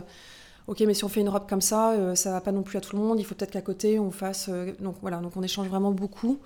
[0.67, 2.77] Ok, mais si on fait une robe comme ça, euh, ça va pas non plus
[2.77, 3.19] à tout le monde.
[3.19, 4.49] Il faut peut-être qu'à côté on fasse.
[4.79, 6.37] donc voilà, donc on échange vraiment beaucoup.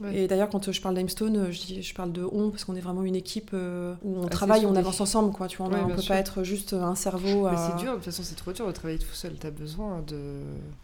[0.00, 0.16] Ouais.
[0.16, 2.76] Et d'ailleurs, quand euh, je parle d'Aimstone, euh, je, je parle de on parce qu'on
[2.76, 5.48] est vraiment une équipe euh, où on Assez travaille, on avance ensemble, quoi.
[5.48, 6.14] Tu vois, on, Ouais, on bien peut sûr.
[6.14, 7.46] pas être juste un cerveau.
[7.46, 7.56] À...
[7.56, 9.32] C'est dur, de toute façon, c'est trop dur de travailler tout seul.
[9.40, 10.16] T'as besoin de.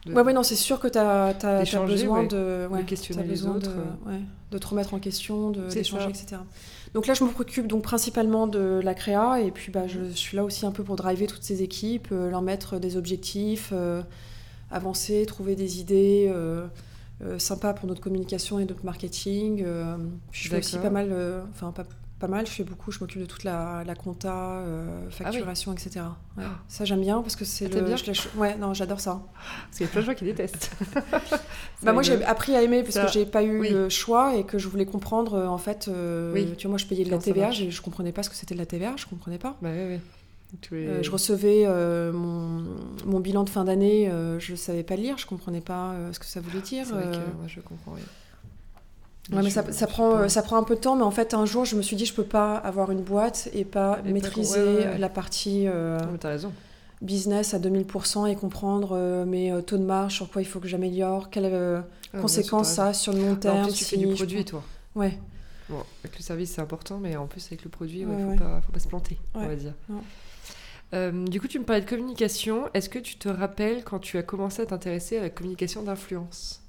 [0.06, 1.32] de- Ouais, ouais, non, c'est sûr que tu as,
[1.86, 3.70] besoin de, questionner les autres,
[4.50, 6.40] De, te remettre en question, d'échanger, etc.
[6.94, 10.16] Donc là, je me préoccupe donc principalement de la créa et puis bah, je, je
[10.16, 13.70] suis là aussi un peu pour driver toutes ces équipes, euh, leur mettre des objectifs,
[13.72, 14.00] euh,
[14.70, 16.66] avancer, trouver des idées euh,
[17.22, 19.62] euh, sympas pour notre communication et notre marketing.
[19.64, 19.96] euh,
[20.32, 21.84] je fais aussi pas mal, euh, enfin pas,
[22.18, 26.00] pas mal, je fais beaucoup, je m'occupe de toute la, la compta, euh, facturation, etc.
[26.36, 26.44] Ouais.
[26.46, 26.58] Ah.
[26.68, 27.82] Ça, j'aime bien parce que c'est Ah, le.
[27.82, 29.22] bien je Ouais, non, j'adore ça.
[29.66, 30.70] Parce qu'il y a plein de gens qui détestent.
[31.82, 33.68] Bah moi j'ai appris à aimer parce Ça- que j'ai pas eu oui.
[33.70, 36.54] le choix et que je voulais comprendre en fait euh, Oui.
[36.56, 38.54] tu vois moi je payais de la TVA je, je comprenais pas ce que c'était
[38.54, 40.00] de la TVA je comprenais pas Bah oui, oui.
[40.62, 42.64] Es- Euh, je recevais euh, mon,
[43.06, 46.26] mon bilan de fin d'année euh, je savais pas lire je comprenais pas ce que
[46.26, 48.04] ça voulait dire vrai que moi je comprends rien.
[49.32, 51.32] Ouais, mais je- ça, prend, pas- ça prend un peu de temps, mais en fait,
[51.32, 54.12] un jour, je me suis dit, je peux pas avoir une boîte et pas Et
[54.12, 56.52] maîtriser ouais, ouais, la partie Non, t'as raison.
[57.00, 61.30] business à 2000% et comprendre mes taux de marge, sur quoi il faut que j'améliore,
[61.30, 63.60] quelles Ah, conséquences ça a sur le long terme.
[63.60, 64.62] En plus, tu fais si du produit, prends- toi.
[64.94, 65.18] Ouais.
[65.70, 68.28] Bon, avec le service, c'est important, mais en plus, avec le produit, ouais, Ouais, faut,
[68.32, 68.36] ouais.
[68.36, 69.72] Pas, faut pas se planter, on va dire.
[69.88, 70.02] non.
[70.94, 72.68] Euh, du coup, tu me parlais de communication.
[72.72, 76.62] Est-ce que tu te rappelles quand tu as commencé à t'intéresser à la communication d'influence?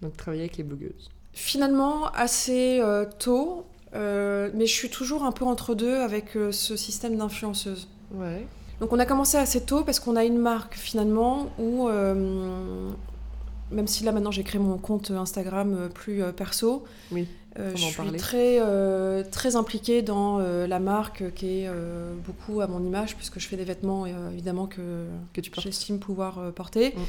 [0.00, 1.10] Donc, travailler avec les blogueuses.
[1.32, 6.76] Finalement, assez euh, tôt, euh, mais je suis toujours un peu entre deux avec ce
[6.76, 7.88] système d'influenceuse.
[8.12, 8.46] Ouais.
[8.80, 14.02] Donc on a commencé assez tôt parce qu'on a une marque finalement où, même si
[14.02, 18.18] là maintenant j'ai créé mon compte Instagram plus perso, Oui, je va en suis parler.
[18.18, 22.82] très, euh, très impliquée dans euh, la marque euh, qui est euh, beaucoup à mon
[22.82, 26.90] image puisque je fais des vêtements euh, évidemment que, Que j'estime pouvoir euh, porter.
[26.96, 27.00] Mm.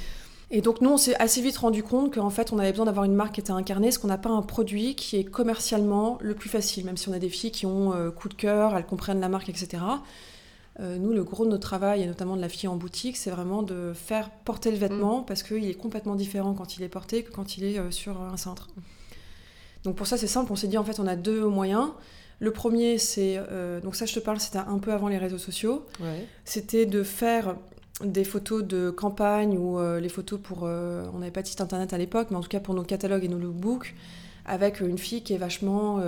[0.52, 3.06] Et donc nous, on s'est assez vite rendu compte qu'en fait, on avait besoin d'avoir
[3.06, 6.36] une marque qui était incarnée, parce qu'on n'a pas un produit qui est commercialement le
[6.36, 8.86] plus facile, même si on a des filles qui ont euh, coup de cœur, elles
[8.86, 9.82] comprennent la marque, etc.
[10.80, 13.32] Euh, nous, le gros de notre travail, et notamment de la fille en boutique, c'est
[13.32, 17.24] vraiment de faire porter le vêtement, parce qu'il est complètement différent quand il est porté
[17.24, 18.68] que quand il est euh, sur un cintre.
[19.84, 21.89] Donc pour ça, c'est simple, on s'est dit, en fait, on a deux moyens.
[22.39, 25.38] Le premier, c'est, euh, donc ça je te parle, c'était un peu avant les réseaux
[25.38, 26.26] sociaux Ouais.
[26.46, 27.56] c'était de faire
[28.04, 30.62] des photos de campagne ou euh, les photos pour.
[30.63, 32.84] euh, on n'avait pas de site internet à l'époque, mais en tout cas pour nos
[32.84, 33.93] catalogues et nos lookbooks,
[34.46, 36.02] avec une fille qui est vachement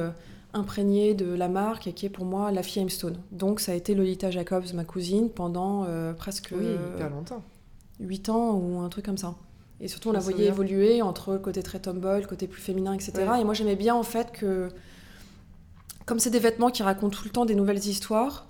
[0.54, 3.18] imprégnée de la marque et qui est pour moi la fille Aimstone.
[3.32, 5.86] Donc ça a été Lolita Jacobs, ma cousine, pendant
[6.18, 7.44] presque Oui, hyper longtemps.
[8.02, 9.36] 8 ans ou un truc comme ça.
[9.82, 12.94] Et surtout, on la voyait évoluer entre le côté très tomboy, le côté plus féminin,
[12.94, 13.12] etc.
[13.30, 13.42] Ouais.
[13.42, 14.70] Et moi, j'aimais bien en fait que,
[16.06, 18.48] comme c'est des vêtements qui racontent tout le temps des nouvelles histoires,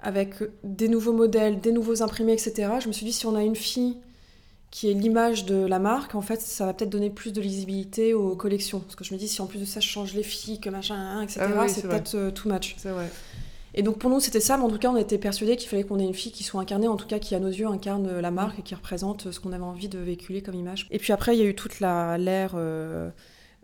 [0.00, 3.42] avec des nouveaux modèles, des nouveaux imprimés, etc., je me suis dit, si on a
[3.42, 3.96] une fille
[4.70, 8.14] qui est l'image de la marque, en fait, ça va peut-être donner plus de lisibilité
[8.14, 8.80] aux collections.
[8.80, 10.68] Parce que je me dis, si en plus de ça, je change les filles, que
[10.70, 12.74] machin, etc., Ah oui, c'est peut-être euh, too much.
[12.78, 13.10] C'est vrai.
[13.78, 15.84] Et donc pour nous c'était ça, mais en tout cas on était persuadés qu'il fallait
[15.84, 18.20] qu'on ait une fille qui soit incarnée, en tout cas qui à nos yeux incarne
[18.20, 20.86] la marque et qui représente ce qu'on avait envie de véhiculer comme image.
[20.90, 23.10] Et puis après il y a eu toute l'ère euh,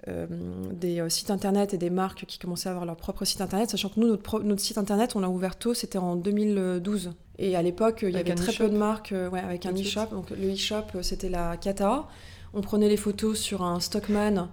[0.08, 0.26] euh,
[0.72, 3.70] des euh, sites internet et des marques qui commençaient à avoir leur propre site internet,
[3.70, 7.12] sachant que nous notre, pro- notre site internet on l'a ouvert tôt, c'était en 2012.
[7.38, 10.06] Et à l'époque il y avait très peu de marques, euh, ouais, avec un e-shop.
[10.10, 12.06] Donc le e-shop c'était la Kata.
[12.52, 14.36] On prenait les photos sur un Stockman.
[14.36, 14.46] Euh,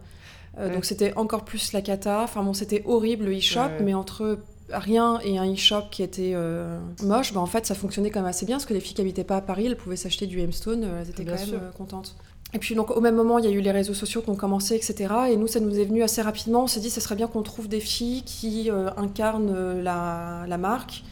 [0.58, 0.74] Ouais.
[0.74, 2.22] Donc c'était encore plus la cata.
[2.24, 3.84] Enfin bon, c'était horrible le e-shop, ouais.
[3.84, 4.40] mais entre
[4.72, 8.30] rien et un e-shop qui était euh, moche, bah en fait ça fonctionnait quand même
[8.30, 10.40] assez bien parce que les filles qui habitaient pas à Paris, elles pouvaient s'acheter du
[10.40, 11.60] Hemstone, euh, elles étaient Bien quand même sûr.
[11.62, 12.16] euh, contentes.
[12.54, 14.36] Et puis donc au même moment, il y a eu les réseaux sociaux qui ont
[14.36, 15.14] commencé, etc.
[15.30, 16.64] Et nous, ça nous est venu assez rapidement.
[16.64, 20.58] On s'est dit, ce serait bien qu'on trouve des filles qui euh, incarnent la, la
[20.58, 21.04] marque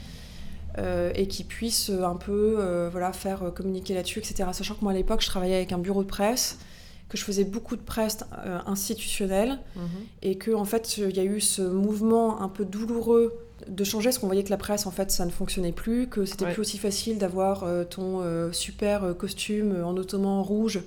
[0.80, 4.50] euh, et qui puissent un peu voilà, faire communiquer là-dessus, etc.
[4.52, 6.58] Sachant que moi, à l'époque, je travaillais avec un bureau de presse,
[7.08, 8.18] que je faisais beaucoup de presse
[8.66, 9.84] institutionnelle Mhm.
[10.24, 13.34] et que en fait, il y a eu ce mouvement un peu douloureux
[13.68, 16.26] de changer, parce qu'on voyait que la presse, en fait, ça ne fonctionnait plus, que
[16.26, 16.54] c'était Ouais.
[16.54, 20.82] plus aussi facile d'avoir euh, ton euh, super euh, costume en ottoman rouge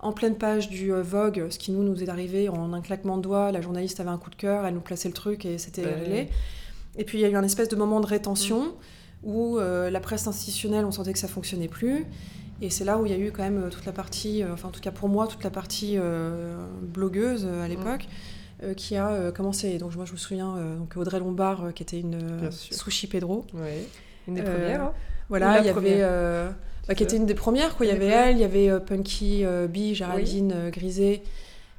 [0.00, 3.16] en pleine page du euh, Vogue, ce qui nous nous est arrivé en un claquement
[3.18, 3.52] de doigts.
[3.52, 5.94] La journaliste avait un coup de cœur, elle nous plaçait le truc et c'était Ouais.
[5.94, 6.28] réglé.
[6.96, 8.74] Et puis il y a eu un espèce de moment de rétention
[9.22, 12.06] où euh, la presse institutionnelle, on sentait que ça fonctionnait plus.
[12.62, 14.70] Et c'est là où il y a eu quand même toute la partie, enfin en
[14.70, 15.98] tout cas pour moi, toute la partie
[16.82, 18.06] blogueuse à l'époque.
[18.64, 19.78] Euh, qui a euh, commencé.
[19.78, 23.44] Donc moi je me souviens euh, donc Audrey Lombard qui était une sushi Pedro.
[23.54, 23.84] Ouais.
[24.28, 24.82] Une des premières.
[24.82, 24.92] hein.
[25.28, 26.08] Voilà, il y première.
[26.08, 26.50] avait
[26.88, 27.86] bah, qui était une des premières quoi.
[27.86, 31.22] Il y avait elle, il y avait Punky Bee, Géraldine Griset.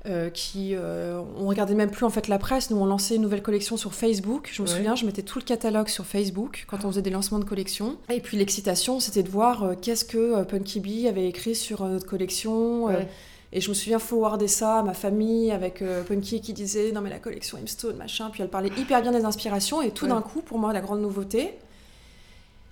[0.07, 3.23] euh, qui euh, on regardait même plus en fait la presse nous on lançait une
[3.23, 4.73] nouvelle collection sur Facebook je me Ouais.
[4.75, 7.97] souviens je mettais tout le catalogue sur Facebook quand on faisait des lancements de collection
[8.13, 12.05] et puis l'excitation c'était de voir euh, qu'est-ce que Punky Bee avait écrit sur notre
[12.05, 13.07] collection Ouais.
[13.55, 16.99] Et je me souviens forwarder ça à ma famille avec euh, Punky qui disait non
[17.01, 18.29] mais la collection Imstone machin.
[18.31, 20.11] Puis elle parlait hyper bien des inspirations et tout Ouais.
[20.11, 21.53] d'un coup pour moi la grande nouveauté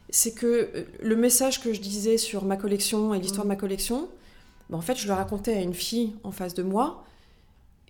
[0.09, 3.49] c'est que euh, le message que je disais sur ma collection et l'histoire Mm.
[3.49, 4.07] de ma collection,
[4.69, 7.03] bah, en fait je le racontais à une fille en face de moi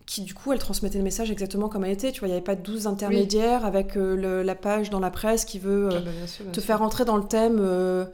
[0.06, 2.12] qui du coup elle transmettait le message exactement comme elle était.
[2.12, 5.00] Tu vois il n'y avait pas de 12 intermédiaires avec euh, le- la page dans
[5.00, 6.68] la presse qui veut euh, Ah bah, bien sûr, bien te sûr.
[6.68, 8.06] faire entrer dans le thème euh,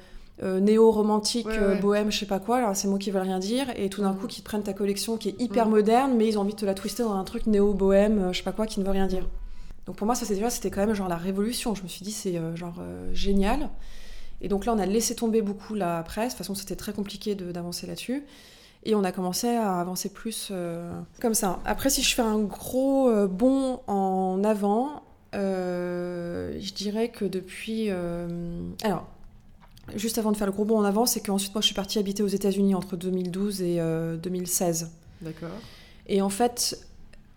[0.43, 1.79] euh, néo-romantique, Ouais, euh, ouais.
[1.79, 4.11] bohème, je sais pas quoi, alors c'est mots qui veulent rien dire, et tout d'un
[4.13, 4.17] Mhm.
[4.19, 5.71] coup qui te prennent ta collection qui est hyper Mhm.
[5.71, 8.37] moderne, mais ils ont envie de te la twister dans un truc néo-bohème, euh, je
[8.37, 9.27] sais pas quoi, qui ne veut rien dire.
[9.85, 11.73] Donc pour moi, ça déjà, c'était quand même genre la révolution.
[11.75, 13.69] Je me suis dit, c'est euh, genre euh, génial.
[14.41, 16.27] Et donc là, on a laissé tomber beaucoup la presse.
[16.27, 18.23] De toute façon, c'était très compliqué de- d'avancer là-dessus.
[18.83, 21.59] Et on a commencé à avancer plus euh, comme ça.
[21.65, 25.01] Après, si je fais un gros bond en avant,
[25.33, 27.89] je dirais que depuis.
[27.89, 29.07] alors,
[29.95, 31.99] juste avant de faire le gros bond en avant, c'est qu'ensuite, moi, je suis partie
[31.99, 34.89] habiter aux États-Unis entre 2012 et euh, 2016.
[35.21, 35.49] D'accord.
[36.07, 36.79] Et en fait,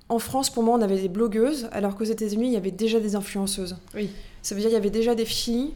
[0.09, 3.01] en France, pour moi, on avait des blogueuses, alors qu'aux États-Unis, il y avait déjà
[3.01, 3.77] des influenceuses.
[3.95, 4.11] Oui.
[4.43, 5.75] Ça veut dire qu'il y avait déjà des filles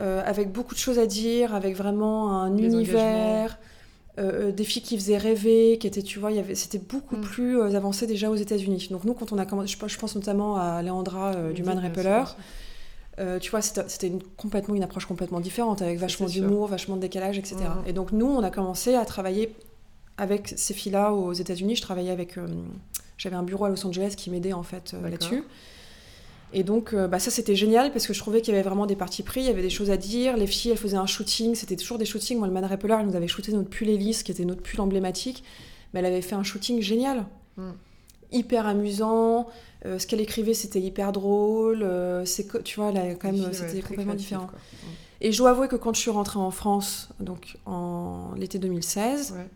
[0.00, 3.58] euh, avec beaucoup de choses à dire, avec vraiment un Des univers,
[4.18, 7.20] euh, euh, des filles qui faisaient rêver, qui étaient, tu vois, c'était beaucoup Mm.
[7.22, 8.88] plus euh, avancé déjà aux États-Unis.
[8.90, 11.78] Donc nous, quand on a commencé, je pense, notamment à Leandra euh, du Man
[13.18, 17.00] euh, tu vois, c'était une, complètement une approche complètement différente, avec vachement d'humour, vachement de
[17.02, 17.56] décalage, etc.
[17.56, 17.88] Mhm.
[17.88, 19.54] Et donc nous, on a commencé à travailler
[20.16, 21.76] avec ces filles-là aux États-Unis.
[21.76, 22.46] Je travaillais avec, euh,
[23.18, 25.44] j'avais un bureau à Los Angeles qui m'aidait en fait euh, là-dessus.
[26.54, 28.94] Et donc, bah, ça c'était génial parce que je trouvais qu'il y avait vraiment des
[28.94, 30.36] parties pris, il y avait des choses à dire.
[30.36, 32.36] Les filles, elles faisaient un shooting, c'était toujours des shootings.
[32.36, 34.78] Moi, le Man Repeller, elle nous avait shooté notre pull hélice, qui était notre pull
[34.82, 35.44] emblématique,
[35.94, 37.24] mais elle avait fait un shooting génial,
[37.56, 37.70] Mm.
[38.32, 39.48] hyper amusant.
[39.84, 41.82] Euh, ce qu'elle écrivait, c'était hyper drôle.
[41.82, 44.46] euh, c'est tu vois, a quand même, ouais, c'était complètement différent.
[44.46, 44.58] quoi.
[45.20, 49.34] Et je dois avouer que quand je suis rentrée en France, donc en l'été 2016,
[49.36, 49.46] Ouais.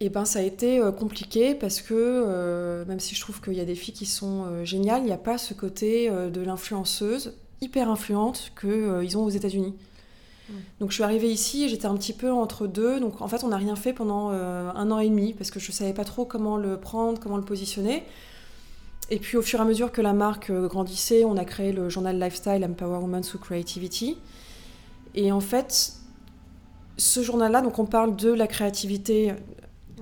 [0.00, 3.54] et ben ça a été euh, compliqué parce que euh, même si je trouve qu'il
[3.54, 7.34] y a des filles qui sont géniales, il n'y a pas ce côté de l'influenceuse
[7.60, 9.74] hyper influente qu'ils ont aux États-Unis.
[10.78, 13.00] Donc je suis arrivée ici et j'étais un petit peu entre deux.
[13.00, 15.72] Donc en fait on n'a rien fait pendant un an et demi parce que je
[15.72, 18.04] savais pas trop comment le prendre, comment le positionner.
[19.10, 21.72] Et puis au fur et à mesure que la marque euh, grandissait, on a créé
[21.72, 24.18] le journal Lifestyle Empower Women Through Creativity.
[25.14, 25.92] Et en fait,
[26.96, 29.34] ce journal-là, donc on parle de la créativité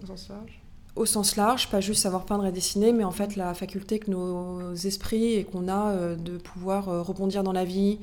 [0.02, 0.62] Au sens large.
[0.94, 4.10] au sens large, pas juste savoir peindre et dessiner, mais en fait la faculté que
[4.10, 7.98] nos esprits et qu'on a euh, de pouvoir euh, rebondir dans la vie,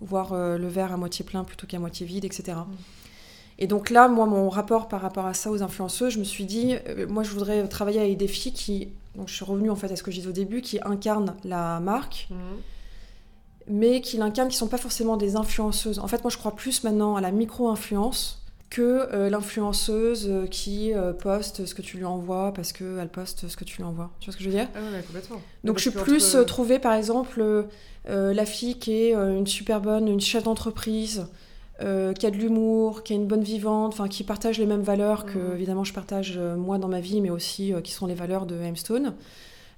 [0.00, 2.56] voir le verre à moitié plein plutôt qu'à moitié vide, etc.
[3.60, 6.46] Et donc là, moi, mon rapport par rapport à ça aux influenceuses, je me suis
[6.46, 9.76] dit, euh, moi, je voudrais travailler avec des filles qui, donc je suis revenue en
[9.76, 12.36] fait à ce que je disais au début, qui incarnent la marque, Mhm.
[13.68, 15.98] mais qui l'incarnent, qui sont pas forcément des influenceuses.
[15.98, 20.94] En fait, moi, je crois plus maintenant à la micro-influence que euh, l'influenceuse euh, qui
[20.94, 24.10] euh, poste ce que tu lui envoies parce qu'elle poste ce que tu lui envoies.
[24.20, 24.68] Tu vois ce que je veux dire?
[24.76, 25.40] Ah ouais, complètement.
[25.64, 27.40] Donc je suis plus entre- trouver par exemple
[28.08, 31.26] euh, la fille qui est une super bonne, une chef d'entreprise,
[31.82, 34.82] euh, qui a de l'humour, qui a une bonne vivante, enfin qui partage les mêmes
[34.82, 35.54] valeurs que Mhm.
[35.54, 38.44] évidemment je partage euh, moi dans ma vie, mais aussi euh, qui sont les valeurs
[38.46, 39.14] de Hemstone.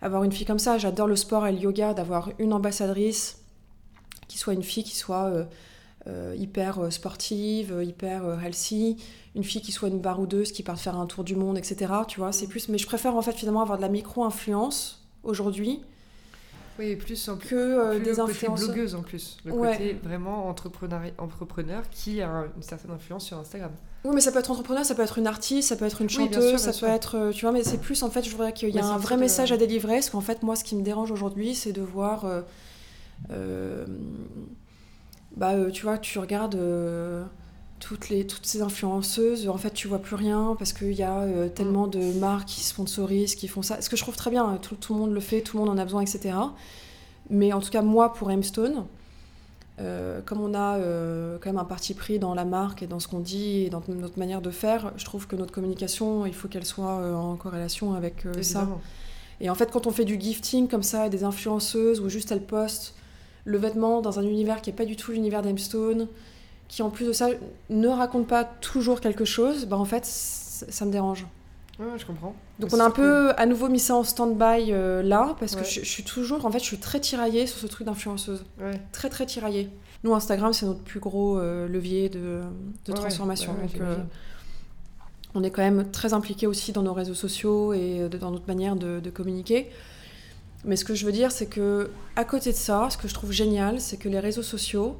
[0.01, 3.39] Avoir une fille comme ça, j'adore le sport et le yoga, d'avoir une ambassadrice
[4.27, 5.31] qui soit une fille qui soit
[6.37, 8.97] hyper sportive, hyper healthy,
[9.37, 11.93] une fille qui soit une baroudeuse qui part faire un tour du monde, etc.
[12.09, 12.51] Tu vois, c'est Mhm.
[12.51, 12.69] plus.
[12.69, 15.81] Mais je préfère en fait finalement avoir de la micro-influence aujourd'hui
[16.79, 18.67] Oui, plus en que euh, plus des le côté influenceurs.
[18.69, 19.37] blogueuse en plus.
[19.45, 19.73] Le Ouais.
[19.73, 23.71] côté vraiment entrepreneur, entrepreneur qui a un- une certaine influence sur Instagram.
[24.05, 26.09] Oui, mais ça peut être entrepreneur, ça peut être une artiste, ça peut être une
[26.09, 27.17] Oui, bien chanteuse, ça peut être.
[27.17, 29.15] euh, Tu vois, mais c'est plus en fait, je voudrais qu'il y ait un vrai
[29.17, 29.95] de- message à délivrer.
[29.95, 32.25] Parce qu'en fait, moi, ce qui me dérange aujourd'hui, c'est de voir.
[32.25, 32.41] euh,
[33.31, 33.85] euh,
[35.37, 36.57] bah, tu vois, tu regardes
[37.83, 41.19] toutes, les, toutes ces influenceuses, en fait, tu vois plus rien parce qu'il y a
[41.19, 43.81] euh, tellement de marques qui sponsorisent, qui font ça.
[43.81, 45.77] Ce que je trouve très bien, tout, tout le monde le fait, tout le monde
[45.77, 46.37] en a besoin, etc.
[47.29, 48.85] Mais en tout cas, moi, pour Aimstone,
[49.81, 53.01] euh, comme on a euh, quand même un parti pris dans la marque et dans
[53.01, 56.35] ce qu'on dit et dans notre manière de faire, je trouve que notre communication, il
[56.35, 58.69] faut qu'elle soit en corrélation avec ça.
[59.41, 62.45] Et en fait, quand on fait du gifting comme ça, des influenceuses, où juste elles
[62.45, 62.95] postent
[63.45, 66.07] le vêtement dans un univers qui n'est pas du tout l'univers d'Aimstone,
[66.73, 67.29] qui en plus de ça
[67.69, 71.27] ne raconte pas toujours quelque chose, bah en fait, ça me dérange.
[71.79, 72.35] Ouais, je comprends.
[72.59, 75.53] Donc Mais on a un peu à nouveau mis ça en stand-by euh, là, parce
[75.53, 75.61] Ouais.
[75.61, 78.47] que je, je suis toujours, en fait, je suis très tiraillée sur ce truc d'influenceuse.
[78.59, 78.81] Ouais.
[78.91, 79.69] Très très tiraillée.
[80.03, 82.41] Nous, Instagram, c'est notre plus gros euh, levier de,
[82.87, 83.53] transformation.
[83.53, 83.97] Donc, euh,
[85.35, 88.77] on est quand même très impliqué aussi dans nos réseaux sociaux et dans notre manière
[88.77, 89.69] de, de communiquer.
[90.65, 93.13] Mais ce que je veux dire, c'est que à côté de ça, ce que je
[93.15, 94.97] trouve génial, c'est que les réseaux sociaux,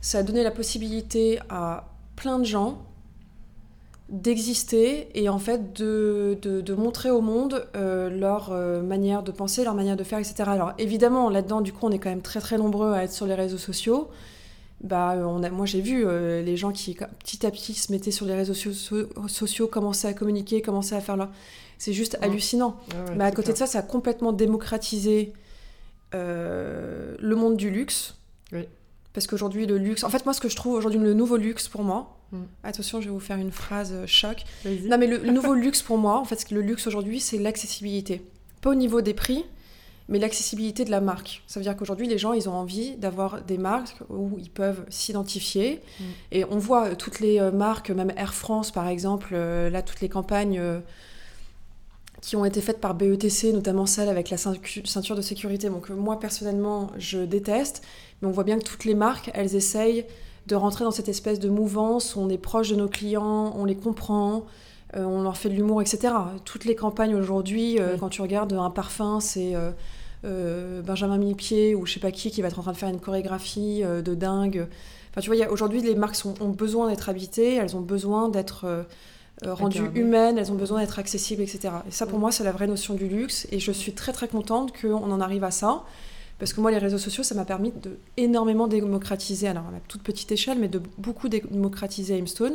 [0.00, 2.82] ça a donné la possibilité à plein de gens
[4.08, 9.30] d'exister et en fait de, de- de montrer au monde euh, leur euh, manière de
[9.30, 10.34] penser, leur manière de faire, etc.
[10.46, 13.26] Alors évidemment, là-dedans, du coup, on est quand même très très nombreux à être sur
[13.26, 14.08] les réseaux sociaux.
[14.82, 17.92] Bah, euh, on a, moi j'ai vu euh, les gens qui petit à petit se
[17.92, 21.28] mettaient sur les réseaux sociaux, commençaient à communiquer, commençaient à faire leur...
[21.78, 22.24] C'est juste Ouais.
[22.26, 22.76] hallucinant.
[22.92, 25.32] Ouais, ouais, Mais à c'est côté de ça, ça a complètement démocratisé
[26.12, 28.16] le monde du luxe.
[28.52, 28.66] Oui.
[29.12, 30.04] Parce qu'aujourd'hui, le luxe.
[30.04, 32.16] En fait, moi, ce que je trouve aujourd'hui le nouveau luxe pour moi.
[32.32, 32.42] Mm.
[32.62, 34.44] Attention, je vais vous faire une phrase euh, choc.
[34.64, 38.22] Non, mais le, le nouveau luxe pour moi, en fait, le luxe aujourd'hui, c'est l'accessibilité.
[38.60, 39.44] Pas au niveau des prix,
[40.08, 41.42] mais l'accessibilité de la marque.
[41.48, 44.84] Ça veut dire qu'aujourd'hui, les gens, ils ont envie d'avoir des marques où ils peuvent
[44.90, 45.80] s'identifier.
[45.98, 46.04] Mm.
[46.30, 50.00] Et on voit euh, toutes les euh, marques, même Air France, par exemple, là, toutes
[50.00, 50.62] les campagnes.
[52.20, 55.94] qui ont été faites par BETC, notamment celle avec la ceinture de sécurité, donc que
[55.94, 57.82] moi personnellement je déteste,
[58.22, 60.04] mais on voit bien que toutes les marques, elles essayent
[60.46, 63.76] de rentrer dans cette espèce de mouvance, on est proche de nos clients, on les
[63.76, 64.44] comprend,
[64.96, 66.12] euh, on leur fait de l'humour, etc.
[66.44, 67.98] Toutes les campagnes aujourd'hui, euh, Oui.
[68.00, 69.52] quand tu regardes un parfum, c'est
[70.24, 72.88] euh, Benjamin Millepied ou je sais pas qui qui va être en train de faire
[72.88, 74.66] une chorégraphie de dingue.
[75.10, 78.84] Enfin, tu vois, aujourd'hui, les marques sont- ont besoin d'être habitées, elles ont besoin d'être
[79.46, 81.70] rendues humaines, elles ont besoin d'être accessibles, etc.
[81.88, 83.46] Et ça, pour moi, c'est la vraie notion du luxe.
[83.50, 85.82] Et je suis très, très contente qu'on en arrive à ça.
[86.40, 89.78] Parce que moi, les réseaux sociaux, ça m'a permis de énormément démocratiser, alors à ma
[89.86, 92.54] toute petite échelle, mais de beaucoup démocratiser Aimstone,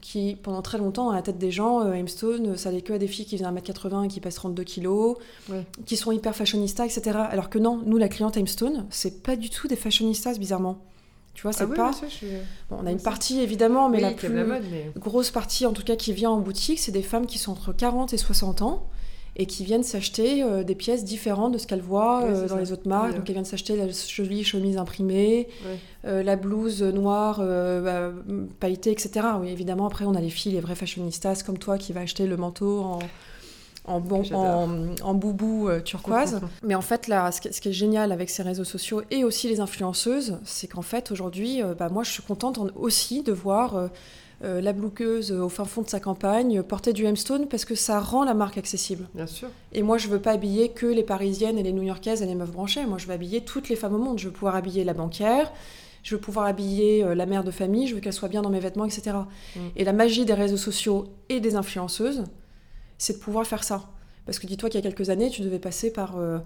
[0.00, 2.98] qui pendant très longtemps, à la tête des gens, euh, Aimstone, ça allait que à
[2.98, 5.16] des filles qui faisaient 1m80 et qui pèsent 32 kilos,
[5.50, 5.64] Ouais.
[5.86, 7.18] qui sont hyper fashionistas, etc.
[7.30, 10.78] Alors que non, nous, la cliente Aimstone, c'est pas du tout des fashionistas, bizarrement.
[11.34, 11.92] Tu vois, c'est Ah oui, pas...
[11.92, 12.26] ça, suis-
[12.70, 14.92] Bon, on a une partie, évidemment, mais Oui, la plus aime la mode, mais...
[14.96, 17.72] grosse partie, en tout cas, qui vient en boutique, c'est des femmes qui sont entre
[17.72, 18.86] 40 et 60 ans
[19.36, 22.60] et qui viennent s'acheter euh, des pièces différentes de ce qu'elles voient euh, dans ça.
[22.60, 23.14] les autres marques.
[23.16, 25.78] Donc, elles viennent s'acheter la jolie chemise imprimée, Ouais.
[26.06, 28.12] euh, la blouse noire bah,
[28.60, 29.26] pailletée, etc.
[29.40, 32.26] Oui, évidemment, après, on a les filles, les vraies fashionistas comme toi qui va acheter
[32.26, 32.98] le manteau en,
[33.86, 34.68] en, bon, en,
[35.02, 36.40] en boubou turquoise.
[36.62, 39.58] Mais en fait, là, ce qui, est génial avec ces réseaux sociaux et aussi les
[39.60, 43.90] influenceuses, c'est qu'en fait, aujourd'hui, bah, moi, je suis contente en- aussi de voir
[44.42, 47.74] euh, euh, la bloqueuse au fin fond de sa campagne porter du Hemstone parce que
[47.74, 49.08] ça rend la marque accessible.
[49.14, 49.48] Bien sûr.
[49.72, 52.50] Et moi, je veux pas habiller que les parisiennes et les new-yorkaises et les meufs
[52.50, 52.84] branchées.
[52.86, 54.18] Moi, je veux habiller toutes les femmes au monde.
[54.18, 55.52] Je veux pouvoir habiller la banquière,
[56.02, 58.50] je veux pouvoir habiller euh, la mère de famille, je veux qu'elle soit bien dans
[58.50, 59.16] mes vêtements, etc.
[59.56, 59.60] Mm.
[59.76, 62.24] Et la magie des réseaux sociaux et des influenceuses,
[62.98, 63.88] c'est de pouvoir faire ça.
[64.26, 66.38] Parce que dis-toi qu'il y a quelques années, tu devais passer par euh,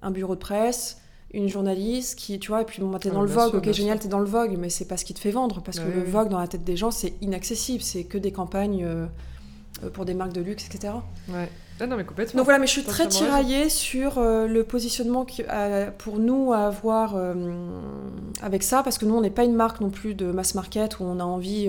[0.00, 1.01] un bureau de presse,
[1.34, 3.58] une journaliste qui, tu vois, et puis bon, bah, t'es Ah, dans le Vogue, sûr,
[3.58, 5.78] ok, génial, t'es dans le Vogue, mais c'est pas ce qui te fait vendre, parce
[5.78, 6.04] Bah que oui, le.
[6.04, 9.06] Vogue, dans la tête des gens, c'est inaccessible, c'est que des campagnes euh,
[9.94, 10.92] pour des marques de luxe, etc.
[11.30, 11.48] Ouais.
[11.80, 12.38] Ah non, mais complètement.
[12.38, 15.42] Donc voilà, mais je suis très tiraillée sur euh, le positionnement qui-
[15.98, 17.34] pour nous à avoir euh,
[18.42, 21.00] avec ça, parce que nous, on n'est pas une marque non plus de mass market
[21.00, 21.68] où on a envie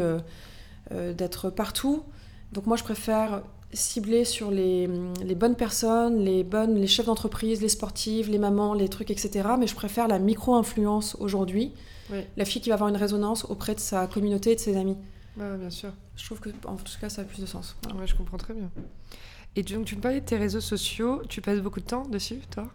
[0.92, 2.04] d'être partout.
[2.52, 3.42] Donc moi, je préfère
[3.74, 4.88] cibler sur les,
[5.24, 9.50] les bonnes personnes, les bonnes, les chefs d'entreprise, les sportives, les mamans, les trucs, etc.
[9.60, 11.74] Mais je préfère la micro-influence aujourd'hui,
[12.12, 12.20] Oui.
[12.38, 14.98] la fille qui va avoir une résonance auprès de sa communauté et de ses amis.
[15.38, 15.92] Ouais, ouais, bien sûr.
[16.16, 17.76] Je trouve que, en tout cas, ça a plus de sens.
[17.84, 18.00] Voilà.
[18.00, 18.70] Ouais, je comprends très bien.
[19.56, 21.22] Et donc, tu me parlais de tes réseaux sociaux.
[21.28, 22.68] Tu passes beaucoup de temps dessus, toi?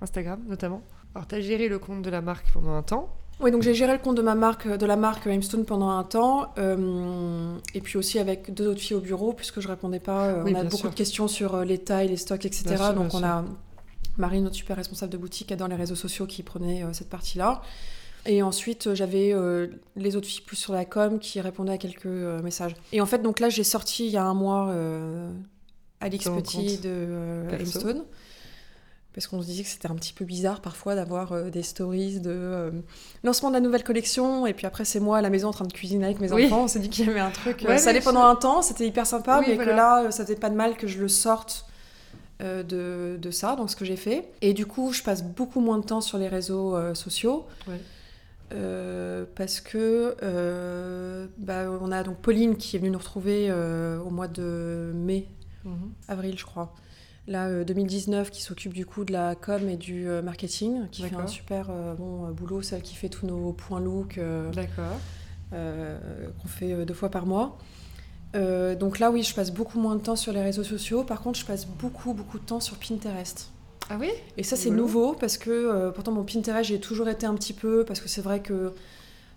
[0.00, 0.82] Instagram, notamment?
[1.14, 3.14] Alors, tu as géré le compte de la marque pendant un temps.
[3.42, 6.04] Oui, donc j'ai géré le compte de ma marque, de la marque Hemstone pendant un
[6.04, 10.26] temps, euh, et puis aussi avec deux autres filles au bureau, puisque je répondais pas.
[10.26, 10.90] euh, Oui, on a beaucoup sûr.
[10.90, 12.76] de questions sur euh, les tailles, les stocks, etc.
[12.76, 13.26] Bien donc on sûr.
[13.26, 13.44] a
[14.16, 17.62] Marie, notre super responsable de boutique, dans les réseaux sociaux, qui prenait cette partie-là.
[18.26, 19.34] Et ensuite, j'avais
[19.96, 22.74] les autres filles plus sur la com qui répondaient à quelques messages.
[22.92, 24.70] Et en fait, donc là, j'ai sorti il y a un mois
[26.00, 28.04] Alix Petit de Aimstone
[29.14, 32.20] parce qu'on se disait que c'était un petit peu bizarre parfois d'avoir euh, des stories
[32.20, 32.70] de euh,
[33.22, 35.66] lancement de la nouvelle collection et puis après c'est moi à la maison en train
[35.66, 36.64] de cuisiner avec mes enfants.
[36.64, 37.64] On s'est dit qu'il y avait un truc.
[37.64, 40.50] Euh, ça allait pendant un temps, c'était hyper sympa, mais que là ça faisait pas
[40.50, 41.66] de mal que je le sorte
[42.40, 44.28] de, de, ça, donc ce que j'ai fait.
[44.40, 47.46] Et du coup, je passe beaucoup moins de temps sur les réseaux sociaux.
[48.50, 50.16] parce que
[51.38, 55.28] bah, on a donc Pauline qui est venue nous retrouver au mois de mai,
[55.64, 55.92] mhm.
[56.08, 56.74] avril je crois,
[57.26, 61.02] là 2019 euh, qui s'occupe du coup de la com et du euh, marketing, qui
[61.02, 64.20] fait un super euh, bon boulot, celle qui fait tous nos points look.
[64.52, 64.98] D'accord.
[65.50, 67.58] qu'on fait deux fois par mois.
[68.34, 71.04] donc là, oui, je passe beaucoup moins de temps sur les réseaux sociaux.
[71.04, 73.50] Par contre, je passe beaucoup, beaucoup de temps sur Pinterest.
[73.90, 74.10] Ah oui?
[74.36, 77.84] Et ça, c'est nouveau parce que pourtant, mon Pinterest, j'ai toujours été un petit peu.
[77.84, 78.72] Parce que c'est vrai que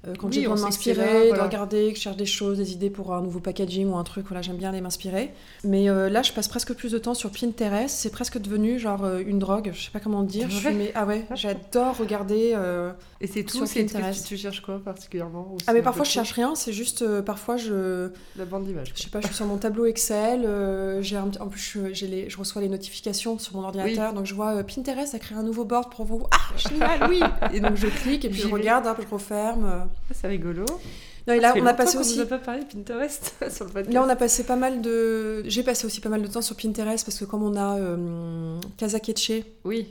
[0.07, 2.89] euh, quand j'ai besoin de m'inspirer, de regarder, que je cherche des choses, des idées
[2.89, 5.31] pour un nouveau packaging ou un truc, voilà, j'aime bien aller m'inspirer.
[5.63, 7.95] Mais euh, là, je passe presque plus de temps sur Pinterest.
[7.95, 10.49] C'est presque devenu genre euh, une drogue, je sais pas comment dire.
[10.49, 12.55] Je mais, ah ouais, j'adore regarder.
[13.21, 14.27] Et c'est tout, c'est Pinterest.
[14.27, 18.09] Tu, cherches quoi particulièrement Ah mais parfois je cherche rien, c'est juste parfois je.
[18.37, 18.93] La bande d'image.
[18.95, 20.47] Je sais pas, je suis sur mon tableau Excel.
[21.01, 22.29] j'ai en plus je, les...
[22.29, 25.65] je, reçois les notifications sur mon ordinateur, donc je vois Pinterest a créé un nouveau
[25.65, 26.23] board pour vous.
[26.31, 27.21] Ah génial, oui.
[27.53, 29.87] Et donc je clique et puis je regarde, je referme.
[30.09, 30.65] Ah, c'est rigolo.
[31.27, 32.19] Non, et là, on a passé aussi.
[32.19, 33.93] On a pas parlé de Pinterest sur le podcast.
[33.93, 35.43] Là, on a passé pas mal de.
[35.47, 38.59] J'ai passé aussi pas mal de temps sur Pinterest parce que comme on a euh,
[38.77, 39.43] Kazakeche.
[39.63, 39.87] Oui.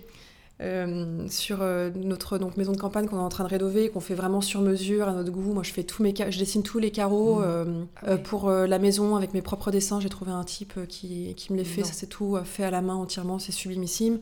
[0.61, 3.99] Euh, sur euh, notre donc, maison de campagne qu'on est en train de rénover, qu'on
[3.99, 5.53] fait vraiment sur mesure à notre goût.
[5.53, 7.45] Moi, je fais tous mes, je dessine tous les carreaux mmh.
[7.45, 9.99] euh, ah pour la maison avec mes propres dessins.
[9.99, 11.83] J'ai trouvé un type qui, qui me les fait.
[11.83, 13.41] Ça, c'est tout fait à la main entièrement.
[13.41, 14.21] C'est sublimissime.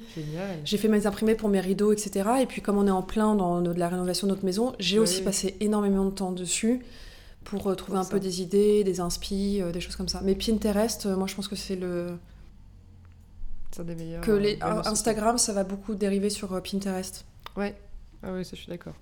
[0.64, 2.30] J'ai fait mes imprimés pour mes rideaux, etc.
[2.40, 4.98] Et puis, comme on est en plein dans de la rénovation de notre maison, j'ai
[4.98, 6.80] aussi passé énormément de temps dessus
[7.44, 10.22] pour trouver un peu des idées, des inspi, des choses comme ça.
[10.24, 12.06] Mais Pinterest, moi, je pense que c'est le
[13.80, 14.22] des meilleurs.
[14.22, 17.24] Que les, euh, Instagram, ça va beaucoup dériver sur euh, Pinterest.
[17.56, 17.74] Ouais,
[18.22, 18.94] ah oui, ça je suis d'accord.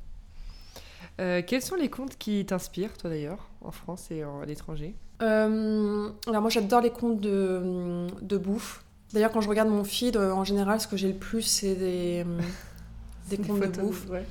[1.20, 4.94] Euh, quels sont les comptes qui t'inspirent, toi d'ailleurs, en France et à l'étranger?
[5.20, 8.82] Alors moi j'adore les comptes de, de bouffe.
[9.12, 12.24] D'ailleurs quand je regarde mon feed, en général ce que j'ai le plus c'est des,
[13.28, 14.08] des comptes de bouffe.
[14.08, 14.24] Ouais.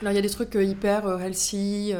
[0.00, 1.92] Alors il y a des trucs hyper healthy,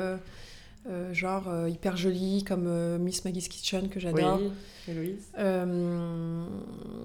[1.13, 4.41] genre hyper jolis comme Miss Maggie's Kitchen que j'adore.
[4.89, 5.19] Oui.
[5.39, 6.45] Euh,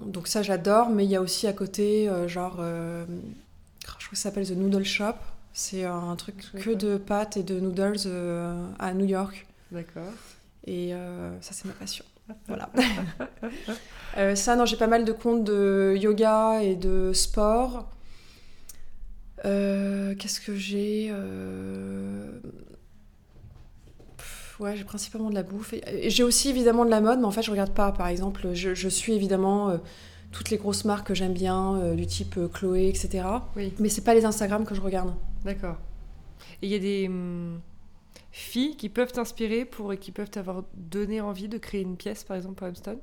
[0.05, 3.05] Donc ça j'adore, mais il y a aussi à côté, euh, genre, euh,
[3.81, 5.15] je crois que ça s'appelle The Noodle Shop.
[5.53, 7.97] C'est un truc que de pâtes et de noodles
[8.77, 9.47] à New York.
[9.71, 10.13] D'accord.
[10.67, 10.91] Et
[11.41, 12.05] ça c'est ma passion.
[12.47, 12.69] Voilà.
[14.35, 17.89] ça, non, j'ai pas mal de comptes de yoga et de sport.
[19.43, 21.11] Qu'est-ce que j'ai
[24.59, 25.73] ouais, j'ai principalement de la bouffe.
[26.03, 27.91] J'ai aussi évidemment de la mode, mais en fait, je regarde pas.
[27.91, 29.77] Par exemple, je, suis évidemment euh,
[30.31, 33.25] toutes les grosses marques que j'aime bien, euh, du type euh, Chloé, etc.
[33.55, 33.73] Oui.
[33.79, 35.13] Mais c'est pas les Instagram que je regarde.
[35.45, 35.77] D'accord.
[36.61, 37.59] Et il y a des hum,
[38.31, 42.23] filles qui peuvent t'inspirer pour et qui peuvent t'avoir donné envie de créer une pièce,
[42.23, 42.97] par exemple, pour Hamston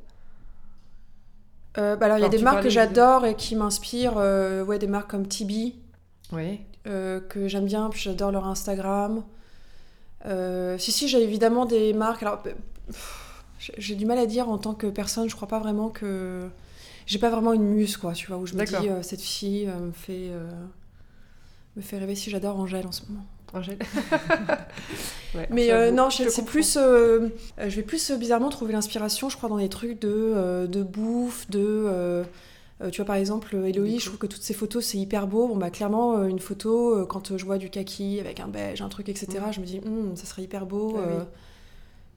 [1.77, 4.15] bah alors, il y a des marques que j'adore et qui m'inspirent.
[4.15, 5.75] ouais, des marques comme Tibi.
[6.31, 6.61] Oui.
[6.85, 9.25] que j'aime bien, puis j'adore leur Instagram.
[10.27, 12.23] Euh, si, si, j'ai évidemment des marques.
[12.23, 12.43] Alors,
[13.59, 16.49] j'ai du mal à dire en tant que personne, je crois pas vraiment que.
[17.07, 19.69] J'ai pas vraiment une muse, quoi, tu vois, où je me dis, euh, cette fille
[19.69, 20.31] euh, me, fait,
[21.77, 23.27] me fait rêver si j'adore Angèle en ce moment.
[23.53, 23.79] Angèle
[25.51, 26.75] Mais non, c'est plus.
[26.75, 32.25] je vais plus bizarrement trouver l'inspiration, je crois, dans des trucs de, de bouffe, de.
[32.81, 35.47] Euh, tu vois, par exemple, Héloïse, je trouve que toutes ces photos, c'est hyper beau.
[35.47, 38.83] Bon, bah, clairement, euh, une photo, euh, quand je vois du kaki avec un beige,
[38.83, 40.97] un truc, etc., je me dis, hum, ça serait hyper beau.
[40.99, 41.27] Ah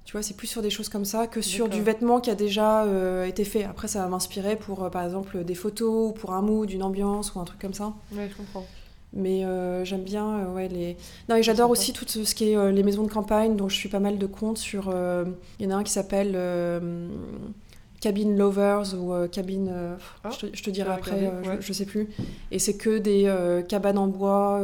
[0.05, 2.35] tu vois, c'est plus sur des choses comme ça que sur du vêtement qui a
[2.35, 2.85] déjà
[3.25, 3.65] été fait.
[3.65, 7.35] Après, ça va m'inspirer pour, par exemple, des photos, ou pour un mood, une ambiance,
[7.35, 7.93] ou un truc comme ça.
[8.13, 8.65] Ouais, je comprends.
[9.11, 9.43] Mais
[9.83, 10.95] j'aime bien, ouais, les...
[11.27, 13.89] Non, et j'adore aussi tout ce qui est les maisons de campagne, dont je suis
[13.89, 14.95] pas mal de comptes sur...
[15.59, 16.37] Il y en a un qui s'appelle
[17.99, 22.07] cabine lovers ou euh, cabine euh, ah, je, te, dirai après euh, je, sais plus.
[22.51, 23.31] Et c'est que des
[23.67, 24.61] cabanes en bois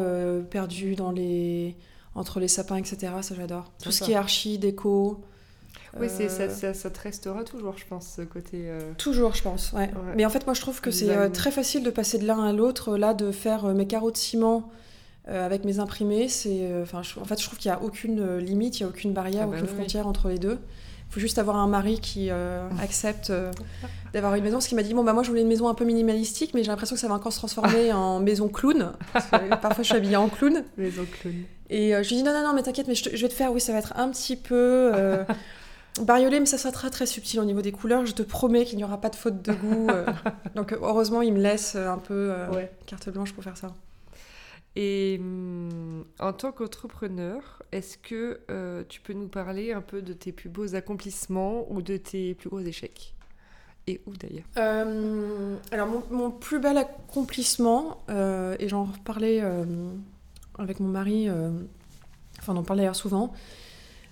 [0.49, 1.75] perdues dans les
[2.15, 3.71] entre les sapins etc ça j'adore.
[3.81, 5.21] Tout ce qui est archi déco
[5.99, 8.67] oui c'est ça, ça, te restera toujours je pense ce côté
[8.97, 9.91] toujours je pense ouais.
[10.15, 12.51] mais en fait moi je trouve que c'est très facile de passer de l'un à
[12.51, 12.97] l'autre.
[12.97, 14.69] Là de faire mes carreaux de ciment
[15.27, 18.83] avec mes imprimés c'est enfin en fait je trouve qu'il n'y a aucune limite il
[18.83, 20.59] n'y a aucune barrière ah bah aucune frontière entre les deux
[21.13, 23.51] faut juste avoir un mari qui euh, accepte euh,
[24.13, 24.59] d'avoir une maison.
[24.59, 26.63] Ce qui m'a dit, bon, bah moi je voulais une maison un peu minimalistique, mais
[26.63, 28.93] j'ai l'impression que ça va encore se transformer en maison clown.
[29.13, 30.63] Parce que parfois je suis habillée en clown.
[30.77, 31.35] Maison clown.
[31.69, 33.29] Et euh, je lui dis, non, non, non, mais t'inquiète, mais je, te- je vais
[33.29, 34.91] te faire, oui, ça va être un petit peu
[36.01, 38.05] bariolé, mais ça sera très très subtil au niveau des couleurs.
[38.05, 39.87] Je te promets qu'il n'y aura pas de faute de goût.
[40.55, 42.71] Donc heureusement, il me laisse un peu Ouais.
[42.87, 43.73] carte blanche pour faire ça.
[44.75, 50.13] Et hum, en tant qu'entrepreneur, est-ce que euh, tu peux nous parler un peu de
[50.13, 53.13] tes plus beaux accomplissements ou de tes plus gros échecs?
[53.85, 54.45] Et où d'ailleurs?
[54.57, 59.41] Euh, alors, mon, plus bel accomplissement, euh, et j'en reparlais
[60.57, 61.29] avec mon mari,
[62.39, 63.33] enfin, on en parlait d'ailleurs souvent.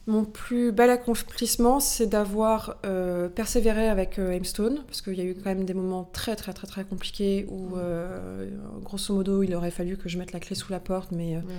[0.08, 5.24] Mon plus bel accomplissement, c'est d'avoir euh, persévéré avec euh, Aimstone, parce qu'il y a
[5.24, 8.50] eu quand même des moments très, très, très, très compliqués où, euh,
[8.84, 11.36] grosso modo, il aurait fallu que je mette la clé sous la porte, mais.
[11.36, 11.56] euh, Ouais.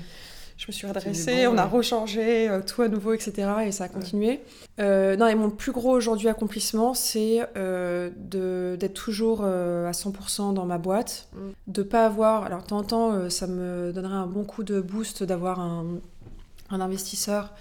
[0.59, 3.49] Je me suis redressée, bon, on a rechangé tout à nouveau, etc.
[3.67, 4.41] Et ça a continué.
[4.79, 11.29] Non, et mon plus gros aujourd'hui accomplissement, c'est d'être toujours à 100% dans ma boîte,
[11.35, 11.39] Mm.
[11.69, 12.45] de pas avoir.
[12.45, 15.87] Alors, de temps en temps, ça me donnerait un bon coup de boost d'avoir un,
[16.71, 17.53] un investisseur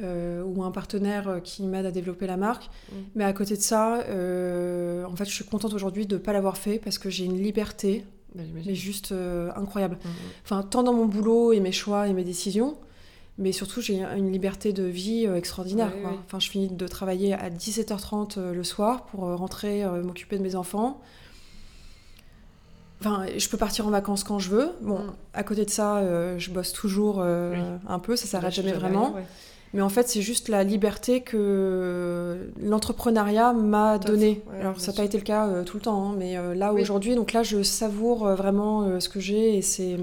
[0.00, 2.70] euh, ou un partenaire euh, qui m'aide à développer la marque.
[2.92, 2.96] Mm.
[3.16, 6.32] Mais à côté de ça, euh, en fait, je suis contente aujourd'hui de ne pas
[6.32, 8.62] l'avoir fait parce que j'ai une liberté, j'imagine.
[8.66, 9.98] mais juste euh, incroyable.
[10.04, 10.10] Hum,
[10.44, 12.76] Enfin, tant dans mon boulot et mes choix et mes décisions,
[13.38, 15.92] mais surtout j'ai une liberté de vie extraordinaire.
[16.02, 16.12] Quoi.
[16.26, 20.54] Enfin, je finis de travailler à 17h30 euh, le soir pour rentrer m'occuper de mes
[20.56, 21.00] enfants.
[23.00, 24.70] Enfin, je peux partir en vacances quand je veux.
[24.82, 25.12] Bon, Mm.
[25.34, 27.60] à côté de ça, euh, je bosse toujours euh, Oui.
[27.86, 28.28] un peu, ça hum.
[28.30, 29.14] s'arrête jamais vraiment.
[29.14, 29.22] ouais.
[29.74, 34.42] Mais en fait, c'est juste la liberté que l'entrepreneuriat m'a donnée.
[34.50, 36.54] ouais, Alors, ça n'a pas été le cas euh, tout le temps, hein, mais euh,
[36.54, 36.80] là Oui.
[36.80, 39.96] aujourd'hui, donc là, je savoure euh, vraiment ce que j'ai et c'est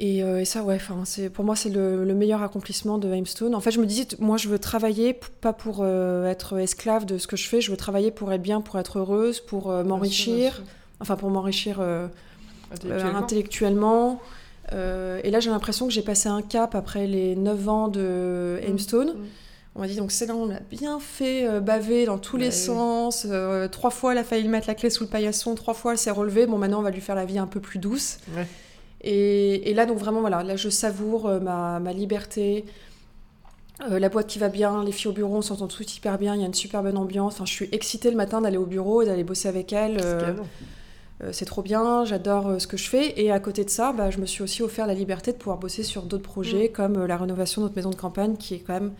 [0.00, 0.78] et, et ça, ouais.
[1.04, 3.54] C'est pour moi, c'est le, le meilleur accomplissement de Aimstone.
[3.54, 7.26] En fait, je me disais, moi, je veux travailler pas pour être esclave de ce
[7.28, 7.60] que je fais.
[7.60, 10.62] Je veux travailler pour être bien, pour être heureuse, pour m'enrichir.
[11.00, 11.80] Enfin, pour m'enrichir.
[12.90, 14.20] Intellectuellement.
[14.72, 18.58] Euh, et là, j'ai l'impression que j'ai passé un cap après les 9 ans de
[18.62, 18.70] Mm.
[18.70, 19.08] Aimstone.
[19.10, 19.24] Mm.
[19.74, 22.42] On m'a dit, donc c'est là, on l'a bien fait euh, baver dans tous Bah
[22.42, 22.52] les oui.
[22.52, 23.26] sens.
[23.30, 25.54] Euh, trois fois, elle a failli mettre la clé sous le paillasson.
[25.54, 26.46] Trois fois, elle s'est relevée.
[26.46, 28.18] Bon, maintenant, on va lui faire la vie un peu plus douce.
[28.36, 28.46] Ouais.
[29.00, 32.64] Et, et là, donc vraiment, voilà, là, je savoure ma, ma liberté.
[33.88, 36.40] La boîte qui va bien, les filles au bureau, on s'entend tout hyper bien, il
[36.40, 37.34] y a une super bonne ambiance.
[37.34, 40.00] Enfin, je suis excitée le matin d'aller au bureau et d'aller bosser avec elle.
[41.22, 43.20] C'est euh, c'est trop bien, j'adore euh, ce que je fais.
[43.22, 45.58] Et à côté de ça, bah, je me suis aussi offert la liberté de pouvoir
[45.58, 46.72] bosser sur d'autres projets, Mm.
[46.72, 48.92] comme euh, la rénovation de notre maison de campagne, qui est quand même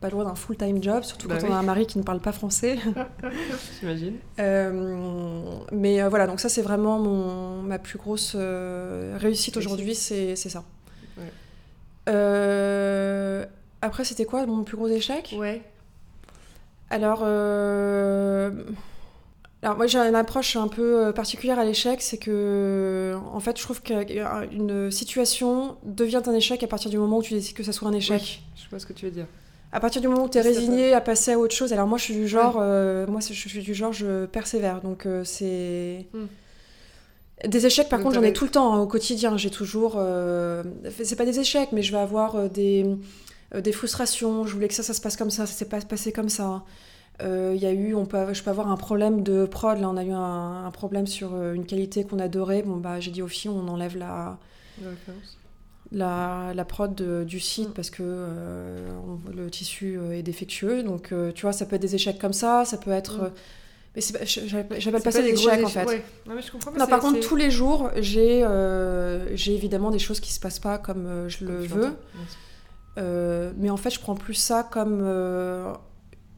[0.00, 1.52] pas loin d'un full-time job, surtout Bah quand oui.
[1.52, 2.78] on a un mari qui ne parle pas français.
[3.80, 4.14] J'imagine.
[4.38, 5.42] Euh,
[5.72, 10.36] mais euh, voilà, donc ça c'est vraiment mon, ma plus grosse euh, réussite aujourd'hui, c'est
[10.36, 10.62] c'est ça.
[11.18, 11.24] Ouais.
[13.82, 15.34] Après, c'était quoi mon plus gros échec?
[15.38, 15.62] Ouais.
[16.90, 17.22] Alors,
[19.62, 23.56] alors moi j'ai une approche un peu euh, particulière à l'échec, c'est que en fait
[23.58, 27.64] je trouve qu'une situation devient un échec à partir du moment où tu décides que
[27.64, 28.20] ça soit un échec.
[28.20, 29.26] Oui, je vois ce que tu veux dire.
[29.72, 31.98] À partir du moment où tu es résigné à passer à autre chose, alors moi
[31.98, 36.06] je suis du genre, euh, moi je suis du genre je persévère, donc euh, c'est
[36.14, 37.48] Hmm.
[37.48, 39.94] des échecs par Donc, contre j'en ai tout le temps hein, au quotidien, j'ai toujours,
[39.96, 40.62] euh,
[41.02, 42.86] c'est pas des échecs mais je vais avoir des
[43.54, 46.12] des frustrations, je voulais que ça ça se passe comme ça, ça s'est pas passé
[46.12, 46.64] comme ça.
[47.22, 49.78] Euh, Il y a eu, on peut, je peux avoir un problème de prod.
[49.80, 52.62] Là, on a eu un, un problème sur euh, une qualité qu'on adorait.
[52.62, 54.38] Bon, bah, j'ai dit aux filles, on enlève la,
[54.82, 55.38] La référence.
[55.90, 60.84] la, la prod de- du site parce que euh, on- le tissu est défectueux.
[60.84, 62.64] Donc, euh, tu vois, ça peut être des échecs comme ça.
[62.64, 63.22] Ça peut être.
[63.22, 63.30] Mm.
[63.96, 64.02] mais
[64.78, 65.86] j'appelle pas ça des échecs, en fait.
[65.86, 66.04] ouais.
[66.26, 66.70] Non, mais je comprends.
[66.70, 70.38] mais Non, c'est- par contre, tous les jours, j'ai euh, évidemment des choses qui se
[70.38, 73.52] passent pas comme je comme le veux.
[73.56, 75.00] mais en fait, je prends plus ça comme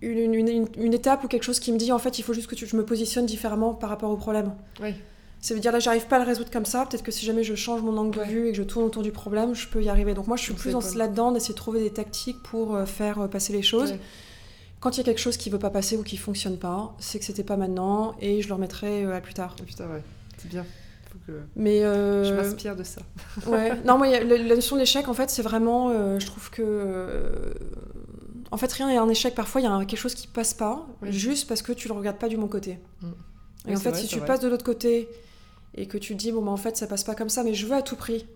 [0.03, 2.33] une, une- une- une étape ou quelque chose qui me dit en fait, il faut
[2.33, 4.53] juste que tu- je me positionne différemment par rapport au problème.
[4.83, 4.95] Oui.
[5.43, 6.85] Ça veut dire là, j'arrive pas à le résoudre comme ça.
[6.85, 8.27] Peut-être que si jamais je change mon angle Ouais.
[8.27, 10.13] de vue et que je tourne autour du problème, je peux y arriver.
[10.15, 13.21] Donc moi, je suis plus dans là-dedans d'essayer de trouver des tactiques pour euh, faire
[13.23, 13.93] euh, passer les choses.
[13.93, 14.01] Ouais.
[14.81, 17.19] Quand il y a quelque chose qui veut pas passer ou qui fonctionne pas, c'est
[17.19, 19.57] que c'était pas maintenant et je le remettrai euh, à plus tard.
[19.67, 20.03] Putain, ouais.
[20.39, 20.65] C'est bien.
[21.11, 23.01] Faut que Mais euh, je m'inspire de ça.
[23.47, 23.73] Ouais.
[23.87, 25.89] Non, moi, la, la notion d'échec, en fait, c'est vraiment.
[25.91, 26.63] euh, je trouve que.
[26.65, 27.53] euh,
[28.51, 29.35] en fait, rien n'est un échec.
[29.35, 31.13] Parfois, il y a quelque chose qui passe pas, Oui.
[31.13, 32.79] juste parce que tu le regardes pas du bon côté.
[33.03, 33.07] Mm.
[33.07, 34.27] Et Oui, en fait, vrai, si tu vrai.
[34.27, 35.09] passes de l'autre côté
[35.75, 37.55] et que tu te dis, bon, bah, en fait, ça passe pas comme ça, mais
[37.55, 38.27] je veux à tout prix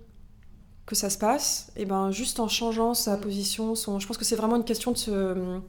[0.86, 3.20] que ça se passe, et ben juste en changeant sa Mm.
[3.20, 3.98] position, son...
[4.00, 5.60] je pense que c'est vraiment une question de se.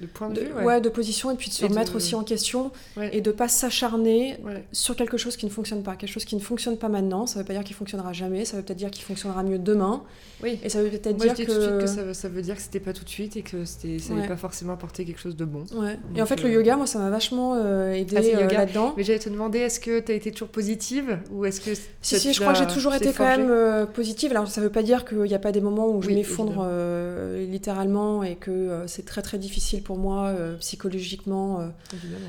[0.00, 0.64] De point de, de, vue, ouais.
[0.64, 0.80] ouais.
[0.80, 3.10] de position et puis de se de- remettre aussi en question Ouais.
[3.16, 4.64] et de pas s'acharner Ouais.
[4.72, 5.96] sur quelque chose qui ne fonctionne pas.
[5.96, 8.56] Quelque chose qui ne fonctionne pas maintenant, ça veut pas dire qu'il fonctionnera jamais, ça
[8.56, 10.02] veut peut-être dire qu'il fonctionnera mieux demain
[10.42, 10.58] Oui.
[10.62, 11.52] et ça veut peut-être je dire dis que...
[11.52, 13.36] tout de suite que ça, veut- ça veut dire que c'était pas tout de suite
[13.36, 15.64] et que c'était, ça n'avait pas forcément apporté quelque chose de bon.
[15.74, 15.98] Ouais.
[16.16, 18.94] Et en fait, le euh, yoga, moi, ça m'a vachement euh, aidé Ah, euh, là-dedans.
[18.96, 21.70] Mais j'allais te demander, est-ce que tu as été toujours positive ou est-ce que
[22.00, 24.30] Si, si, je crois que j'ai toujours été quand même positive.
[24.30, 26.64] Alors, ça veut pas dire qu'il n'y a pas des moments où je Oui, m'effondre
[27.38, 31.60] littéralement et que c'est très très difficile pour moi euh, psychologiquement.
[31.60, 31.68] euh.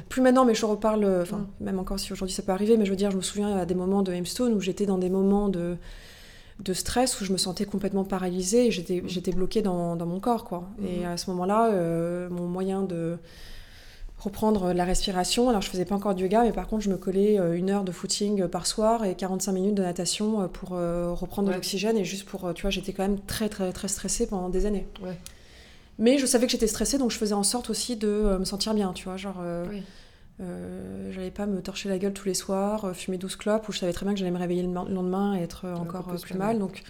[0.10, 1.64] Plus maintenant, mais je reparle, euh, enfin, Mm.
[1.66, 3.66] même encore si aujourd'hui ça peut arriver, mais je veux dire, je me souviens à
[3.66, 5.78] des moments de Hemstone où j'étais dans des moments de,
[6.60, 9.08] de stress où je me sentais complètement paralysée et j'étais, Mm.
[9.10, 10.70] j'étais bloquée dans, dans mon corps, quoi.
[10.86, 11.06] Et Mhm.
[11.12, 13.18] à ce moment-là, euh, mon moyen de
[14.20, 16.98] reprendre la respiration, alors je faisais pas encore de yoga, mais par contre, je me
[16.98, 21.48] collais une heure de footing par soir et 45 minutes de natation pour euh, reprendre
[21.48, 24.50] de l'oxygène et juste pour, tu vois, j'étais quand même très, très, très stressée pendant
[24.50, 24.86] des années.
[25.02, 25.18] Ouais.
[26.02, 28.46] Mais je savais que j'étais stressée, donc je faisais en sorte aussi de euh, me
[28.46, 29.38] sentir bien, tu vois, genre...
[29.42, 29.84] euh, Oui.
[30.42, 33.80] euh, j'allais pas me torcher la gueule tous les soirs, fumer 12 clopes, où je
[33.80, 36.22] savais très bien que j'allais me réveiller le ma- le lendemain et être encore plus
[36.22, 36.60] plus mal.
[36.60, 36.82] Donc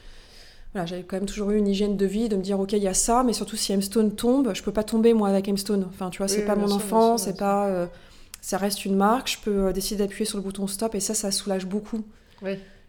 [0.73, 2.79] voilà, j'avais quand même toujours eu une hygiène de vie, de me dire ok, il
[2.83, 5.85] y a ça, mais surtout si Hemstone tombe, je peux pas tomber moi avec Hemstone.
[5.89, 7.67] Enfin, tu vois, c'est Oui, pas mon sûr, enfant, c'est pas.
[7.67, 7.87] euh,
[8.39, 11.29] ça reste une marque, je peux décider d'appuyer sur le bouton stop et ça, ça
[11.31, 12.05] soulage beaucoup.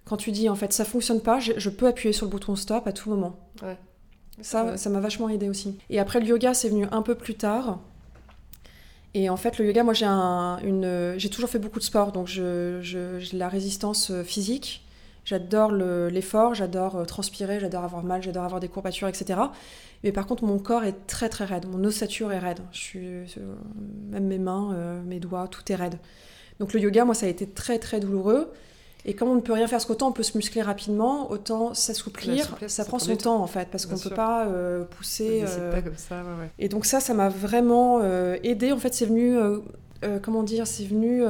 [0.05, 2.57] Quand tu dis en fait ça fonctionne pas, je, je peux appuyer sur le bouton
[2.57, 3.39] stop à tout moment.
[3.63, 3.79] Ouais.
[4.41, 5.79] Ça, ça m'a vachement aidé aussi.
[5.91, 7.79] Et après, le yoga, c'est venu un peu plus tard.
[9.15, 12.13] Et en fait, le yoga, moi, j'ai un, une, j'ai toujours fait beaucoup de sport,
[12.13, 14.85] donc je, je- j'ai de la résistance euh, physique.
[15.25, 19.41] J'adore le- l'effort, j'adore euh, transpirer, j'adore avoir mal, j'adore avoir des courbatures, etc.
[20.03, 22.61] Mais par contre, mon corps est très très raide, mon ossature est raide.
[22.73, 23.25] Je suis, euh,
[24.11, 24.75] même mes mains,
[25.07, 25.97] mes doigts, tout est raide.
[26.61, 28.53] Donc le yoga, moi, ça a été très très douloureux.
[29.05, 31.75] Et comme on ne peut rien faire, parce qu'autant on peut se muscler rapidement, autant
[31.75, 35.43] s'assouplir, ça prend son temps en fait, parce qu'on ne peut pas euh, pousser.
[35.59, 36.51] euh, pas comme ça, ouais, ouais.
[36.61, 38.71] Et donc ça, ça m'a vraiment euh, aidé.
[38.71, 39.59] En fait, c'est venu, euh,
[40.05, 41.23] euh, comment dire, c'est venu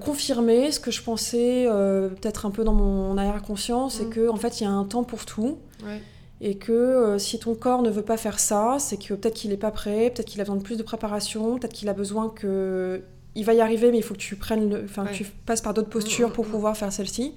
[0.00, 4.10] confirmer ce que je pensais peut-être un peu dans mon arrière-conscience, c'est Mm.
[4.10, 5.58] que en fait, il y a un temps pour tout.
[5.84, 6.00] Ouais.
[6.40, 9.56] Et que si ton corps ne veut pas faire ça, c'est que peut-être qu'il n'est
[9.56, 13.02] pas prêt, peut-être qu'il a besoin de plus de préparation, peut-être qu'il a besoin que...
[13.34, 14.84] Il va y arriver, mais il faut que tu prennes le...
[14.84, 15.12] enfin, Ouais.
[15.12, 16.50] tu passes par d'autres postures Mm, pour mm, mm.
[16.50, 17.32] pouvoir faire celle-ci.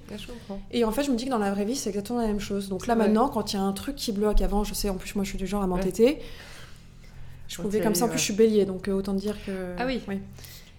[0.70, 2.40] Et en fait, je me dis que dans la vraie vie, c'est exactement la même
[2.40, 2.68] chose.
[2.68, 3.04] Donc là, vrai.
[3.06, 5.24] maintenant, quand il y a un truc qui bloque, avant, je sais, en plus, moi,
[5.24, 6.18] je suis du genre à m'entêter.
[7.48, 8.18] Je pouvais comme ça, en plus, ouais.
[8.18, 9.74] je suis bélier, donc euh, autant dire que.
[9.78, 10.00] Ah oui.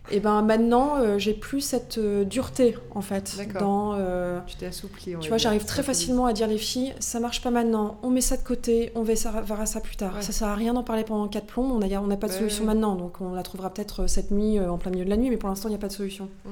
[0.10, 3.36] Et ben maintenant, euh, j'ai plus cette euh, dureté, en fait.
[3.38, 3.62] D'accord.
[3.62, 3.94] Dans.
[3.96, 5.16] euh, Tu t'es assoupli.
[5.20, 8.22] tu vois, j'arrive très facilement à dire les filles, ça marche pas maintenant, on met
[8.22, 10.16] ça de côté, on verra, ça plus tard.
[10.16, 10.22] Ouais.
[10.22, 12.32] Ça sert à rien d'en parler pendant quatre plombs, on n'a on n'a pas de
[12.34, 12.68] Ouais, solution ouais.
[12.68, 15.38] maintenant, donc on la trouvera peut-être cette nuit, en plein milieu de la nuit, mais
[15.38, 16.30] pour l'instant, il n'y a pas de solution.
[16.46, 16.50] Mm.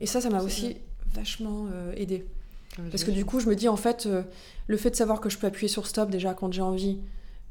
[0.00, 0.76] Et ça, ça m'a aussi
[1.14, 2.26] vachement aidé.
[2.78, 4.08] Ouais, Parce que du coup, je me dis en fait,
[4.66, 6.98] le fait de savoir que je peux appuyer sur stop déjà quand j'ai envie,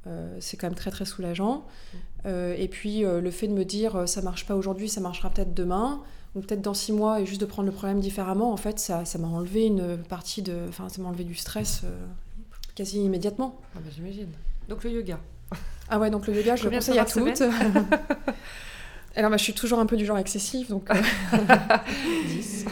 [0.08, 1.58] euh, c'est quand même très très soulageant.
[1.58, 1.98] Mm.
[2.28, 5.30] Euh, et puis euh, le fait de me dire ça marche pas aujourd'hui, ça marchera
[5.30, 6.02] peut-être demain,
[6.36, 9.06] ou peut-être dans six mois, et juste de prendre le problème différemment, en fait, ça
[9.06, 10.66] ça m'a enlevé une partie de.
[10.70, 11.84] Enfin, ça m'a enlevé du stress
[12.76, 13.60] quasi immédiatement.
[13.76, 14.30] Ah bah, j'imagine.
[14.70, 15.20] Donc le yoga.
[15.88, 17.44] Ah ouais, donc le yoga, je le Combien conseille à toutes.
[19.16, 20.90] Alors, bah, je suis toujours un peu du genre excessif, donc.
[22.28, 22.66] 10.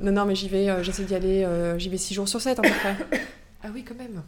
[0.00, 2.62] non, non, mais j'y vais, j'essaie d'y aller, j'y vais six jours sur 7 à
[2.62, 2.96] peu près.
[3.62, 4.22] Ah oui, quand même.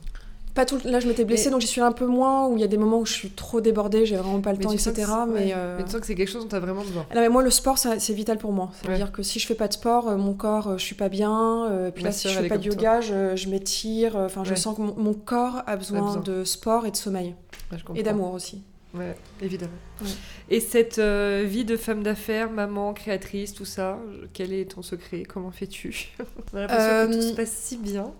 [0.56, 2.60] Pas tout, là, je m'étais blessée, Mais- donc j'y suis un peu moins, où il
[2.60, 4.92] y a des moments où je suis trop débordée, j'ai vraiment pas le temps, etc.
[5.28, 7.06] Mais, euh, Mais tu sens que c'est quelque chose dont tu as vraiment besoin.
[7.10, 8.70] ah non, mais moi, le sport, c'est vital pour moi.
[8.72, 8.98] Ça veut Ouais.
[8.98, 11.10] dire que si je fais pas de sport, euh, mon corps, euh, je suis pas
[11.10, 11.66] bien.
[11.70, 14.16] euh, puis là, si je fais pas de yoga, je, je m'étire.
[14.16, 14.56] Enfin, je Ouais.
[14.56, 16.22] sens que mon, mon corps a besoin, besoin.
[16.22, 17.34] de sport et de sommeil.
[17.70, 17.78] Ouais.
[17.94, 18.62] Et d'amour aussi.
[18.94, 19.72] Ouais, évidemment.
[20.48, 23.98] Et cette euh, vie de femme d'affaires, maman, créatrice, tout ça,
[24.32, 25.24] quel est ton secret?
[25.24, 26.14] Comment fais-tu?
[26.54, 28.10] On a l'impression que tout se passe si bien.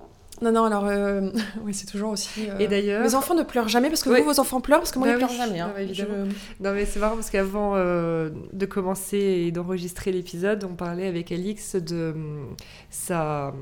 [0.42, 1.30] Non, non, alors, euh,
[1.64, 2.48] oui, c'est toujours aussi.
[2.50, 4.20] euh, Et d'ailleurs, Mes enfants ne pleurent jamais parce que Ouais.
[4.20, 5.60] vous, vos enfants pleurent parce que moi, Bah ils pleurent oui, jamais.
[5.60, 5.70] hein.
[5.74, 6.26] bah évidemment.
[6.26, 11.06] Je- Non mais c'est marrant parce qu'avant euh, de commencer et d'enregistrer l'épisode, on parlait
[11.06, 12.54] avec Alix de hum,
[12.90, 13.54] sa...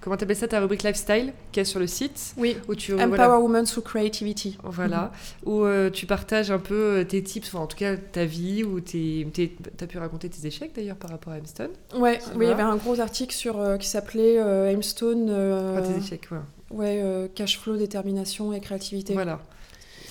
[0.00, 2.56] Comment t'appelles ça ta rubrique lifestyle qu'il y a sur le site Oui.
[2.68, 4.56] où tu Empower voilà, Women through Creativity.
[4.62, 5.10] voilà,
[5.44, 8.62] où euh, tu partages un peu euh, tes tips, enfin en tout cas ta vie,
[8.64, 11.68] où t'as pu raconter tes échecs d'ailleurs par rapport à Hamston.
[11.96, 15.72] Ouais, oui, il y va avait un gros article sur, euh, qui s'appelait euh, euh,
[15.78, 15.82] Enfin
[16.12, 16.38] ouais.
[16.70, 19.12] ouais, euh, cash flow, détermination et créativité.
[19.14, 19.40] Voilà.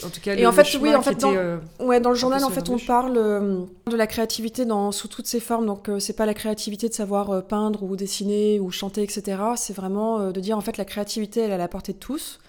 [0.06, 2.12] En tout cas, Et le, en fait, oui, en fait, était, dans- euh, Ouais, dans
[2.12, 5.66] le journal, en fait, on parle euh, de la créativité dans, sous toutes ses formes.
[5.66, 9.42] Donc, euh, c'est pas la créativité de savoir peindre ou dessiner ou chanter, etc.
[9.56, 12.40] C'est vraiment de dire, en fait, la créativité, elle est à la portée de tous.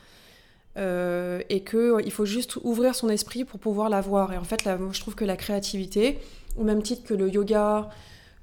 [0.77, 4.33] Et qu'il faut juste ouvrir son esprit pour pouvoir la voir.
[4.33, 6.19] Et en fait, là, moi, je trouve que la créativité,
[6.57, 7.89] au même titre que le yoga,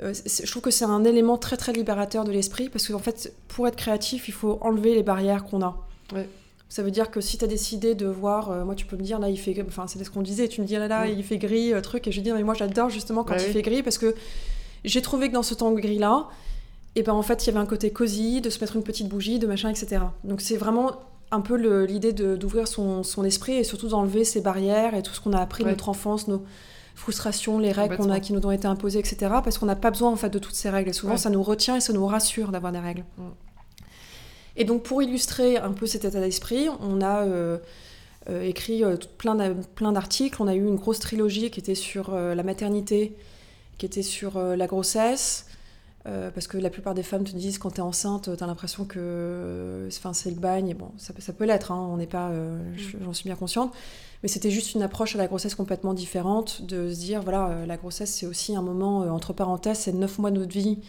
[0.03, 2.69] euh, je trouve que c'est un élément très, très libérateur de l'esprit.
[2.69, 5.77] Parce qu'en fait, pour être créatif, il faut enlever les barrières qu'on a.
[6.67, 9.03] Ça veut dire que si tu as décidé de voir, euh, moi tu peux me
[9.03, 11.23] dire là il fait, enfin c'est ce qu'on disait, tu me dis là là il
[11.23, 13.53] fait gris, euh, truc, et je dis mais moi j'adore justement quand il oui.
[13.53, 14.15] fait gris parce que
[14.83, 16.27] j'ai trouvé que dans ce temps gris là,
[16.95, 19.07] et ben en fait il y avait un côté cosy, de se mettre une petite
[19.07, 20.01] bougie, de machin, etc.
[20.23, 20.91] Donc c'est vraiment
[21.31, 25.21] un peu l'idée d'ouvrir son, son esprit et surtout d'enlever ses barrières et tout ce
[25.21, 26.43] qu'on a appris de notre enfance, nos
[26.95, 28.19] frustrations, les règles qu'on a, Complètement.
[28.25, 29.17] qui nous ont été imposées, etc.
[29.43, 30.89] Parce qu'on n'a pas besoin en fait de toutes ces règles.
[30.89, 31.17] Et souvent Ouais.
[31.19, 33.03] ça nous retient et ça nous rassure d'avoir des règles.
[33.17, 33.23] Mm.
[34.57, 37.57] Et donc pour illustrer un peu cet état d'esprit, on a euh,
[38.29, 40.41] euh, écrit euh, plein d'a- plein d'articles.
[40.41, 43.15] On a eu une grosse trilogie qui était sur la maternité,
[43.77, 45.45] qui était sur la grossesse.
[46.07, 48.99] Euh, parce que la plupart des femmes te disent quand t'es enceinte, t'as l'impression que
[48.99, 50.69] euh, enfin, c'est le bagne.
[50.69, 53.25] Et bon, ça, peut- ça peut l'être, hein, on n'est pas, euh, je- j'en suis
[53.27, 53.73] bien consciente.
[54.23, 57.77] Mais c'était juste une approche à la grossesse complètement différente, de se dire voilà, la
[57.77, 60.79] grossesse c'est aussi un moment, entre parenthèses, c'est neuf mois de notre vie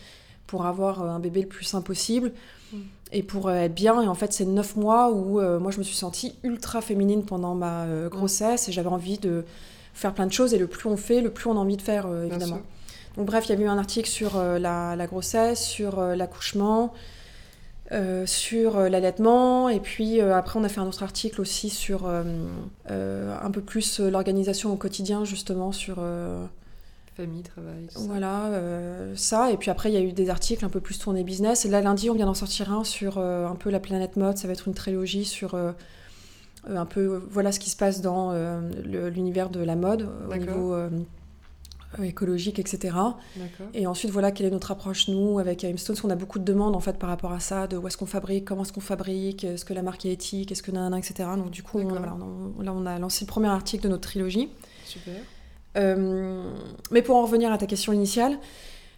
[0.47, 2.33] pour avoir un bébé le plus sain possible
[2.73, 2.77] Mm.
[3.13, 4.03] et pour être bien.
[4.03, 7.25] Et en fait, c'est neuf mois où euh, moi je me suis sentie ultra féminine
[7.25, 9.45] pendant ma euh, grossesse et j'avais envie de
[9.95, 10.53] faire plein de choses.
[10.55, 12.57] Et le plus on fait, le plus on a envie de faire, euh, évidemment.
[13.17, 16.17] Donc bref, il y avait eu un article sur euh, la, la grossesse, sur euh,
[16.17, 16.93] l'accouchement,
[17.93, 21.71] euh, sur euh, l'allaitement, et puis euh, après on a fait un autre article aussi
[21.71, 25.99] sur un peu plus l'organisation au quotidien, justement sur
[27.17, 28.01] Famille, travail, ça.
[28.01, 28.51] voilà
[29.15, 29.51] ça.
[29.53, 31.65] Et puis après il y a eu des articles un peu plus tournés business.
[31.65, 34.37] Et là lundi on vient d'en sortir un sur un peu la planète mode.
[34.37, 35.55] Ça va être une trilogie sur
[36.69, 38.33] un peu voilà ce qui se passe dans
[38.85, 40.77] l'univers de la mode au niveau
[42.03, 42.95] écologique, etc.
[43.75, 46.45] Et ensuite, voilà quelle est notre approche, nous, avec Aimstone, parce qu'on a beaucoup de
[46.45, 48.81] demandes, en fait, par rapport à ça, de où est-ce qu'on fabrique, comment est-ce qu'on
[48.81, 51.29] fabrique, est-ce que la marque est éthique, est-ce que nanana, etc.
[51.37, 52.15] Donc, du coup, on, voilà,
[52.59, 54.49] on- là, on a lancé le premier article de notre trilogie.
[54.85, 55.15] Super.
[55.77, 56.51] Euh,
[56.91, 58.39] mais pour en revenir à ta question initiale,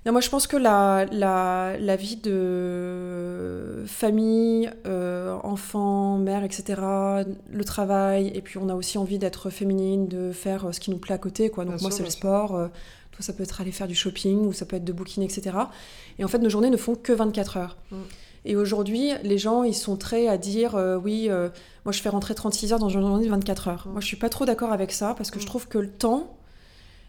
[0.06, 6.80] non, moi, je pense que la, la, la vie de famille, euh, enfant, mère, etc.,
[7.52, 10.90] le travail, et puis on a aussi envie d'être féminine, de faire euh, ce qui
[10.90, 11.64] nous plaît à côté, quoi.
[11.64, 12.54] Donc, Bien moi, c'est le sport.
[12.54, 12.68] euh,
[13.12, 15.56] toi, ça peut être aller faire du shopping, ou ça peut être de booking, etc.
[16.18, 17.76] Et en fait, nos journées ne font que 24 heures.
[17.90, 17.96] Mm.
[18.44, 21.28] Et aujourd'hui, les gens, ils sont très à dire, euh, oui,
[21.84, 23.84] moi, je fais rentrer 36 heures dans une journée de 24 heures.
[23.88, 23.92] Mm.
[23.92, 25.48] Moi, je suis pas trop d'accord avec ça, parce que je Mm.
[25.48, 26.37] trouve que le temps,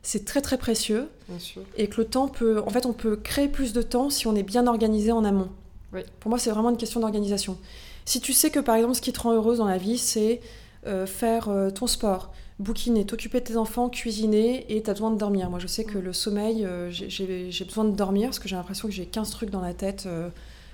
[0.02, 1.62] c'est très, très précieux Bien sûr.
[1.78, 2.62] et que le temps peut.
[2.66, 5.50] En fait, on peut créer plus de temps si on est bien organisé en amont.
[5.94, 6.02] Oui.
[6.20, 7.58] Pour moi, c'est vraiment une question d'organisation.
[8.06, 10.42] Si tu sais que, par exemple, ce qui te rend heureuse dans la vie, c'est
[10.88, 15.12] euh, faire euh, ton sport, bouquiner, t'occuper de tes enfants, cuisiner et tu as besoin
[15.12, 15.50] de dormir.
[15.50, 16.02] Moi, je sais que Mm.
[16.02, 19.50] le sommeil, euh, j'ai- besoin de dormir parce que j'ai l'impression que j'ai 15 trucs
[19.50, 20.08] dans la tête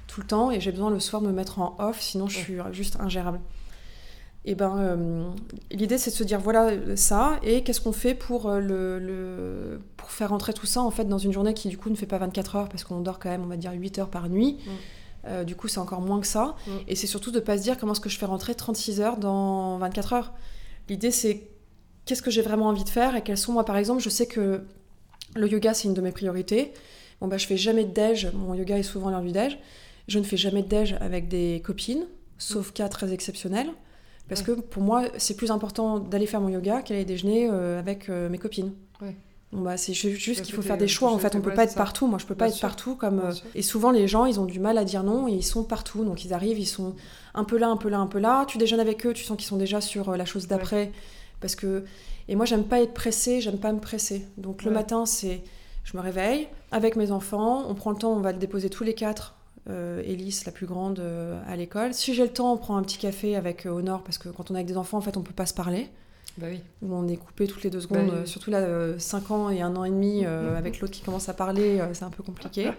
[0.08, 2.38] tout le temps et j'ai besoin le soir de me mettre en off, sinon je
[2.38, 3.40] suis juste ingérable.
[4.48, 5.28] Et ben, euh,
[5.72, 9.82] l'idée c'est de se dire voilà ça et qu'est-ce qu'on fait pour euh, le, le-
[9.98, 12.06] pour faire rentrer tout ça en fait dans une journée qui du coup ne fait
[12.06, 14.60] pas 24 heures parce qu'on dort quand même on va dire 8 heures par nuit.
[14.66, 14.70] Mm.
[15.28, 16.56] Euh, du coup c'est encore moins que ça.
[16.68, 16.72] Mm.
[16.88, 19.18] Et c'est surtout de pas se dire comment est-ce que je fais rentrer 36 heures
[19.18, 20.34] dans 24 heures?
[20.90, 21.48] L'idée c'est
[22.06, 24.28] qu'est-ce que j'ai vraiment envie de faire et quels sont moi par exemple je sais
[24.28, 24.62] que
[25.36, 26.72] le yoga c'est une de mes priorités.
[27.20, 29.58] Bon bah je fais jamais de déj, mon yoga est souvent l'heure du déj.
[30.08, 32.06] Je ne fais jamais de déj avec des copines,
[32.38, 33.70] sauf cas très exceptionnel.
[34.28, 38.10] Parce que pour moi, c'est plus important d'aller faire mon yoga qu'aller déjeuner euh, avec
[38.10, 38.74] euh, mes copines.
[39.02, 39.16] Ouais.
[39.52, 41.12] Bon, bah, c'est ju- juste qu'il faut faire des choix.
[41.12, 41.78] En fait, on peut pas être ça.
[41.78, 42.08] partout.
[42.08, 42.68] Moi, je peux pas Bien être sûr.
[42.68, 42.96] partout.
[42.96, 43.34] Comme, euh.
[43.54, 46.04] Et souvent, les gens, ils ont du mal à dire non et ils sont partout.
[46.04, 46.96] Donc, ils arrivent, ils sont
[47.36, 48.46] un peu là, un peu là, un peu là.
[48.48, 50.92] Tu déjeunes avec eux, tu sens qu'ils sont déjà sur la chose d'après.
[51.40, 51.86] Parce que...
[52.28, 54.26] Et moi, j'aime pas être pressée, j'aime pas me presser.
[54.38, 55.44] Donc, le matin, c'est
[55.84, 57.64] je me réveille avec mes enfants.
[57.70, 59.35] On prend le temps, on va le déposer tous les quatre.
[59.70, 61.94] Euh, Élise, la plus grande, euh, à l'école.
[61.96, 64.52] Si j'ai le temps, on prend un petit café avec euh, Honor, parce que quand
[64.52, 65.90] on est avec des enfants, en fait, on peut pas se parler.
[66.38, 66.60] Bah oui.
[66.84, 68.20] Où on est coupé toutes les deux secondes, Bah oui.
[68.24, 68.62] euh, surtout là,
[69.00, 70.56] 5 ans et un an et demi, euh, Mhm.
[70.58, 72.70] avec l'autre qui commence à parler, euh, c'est un peu compliqué.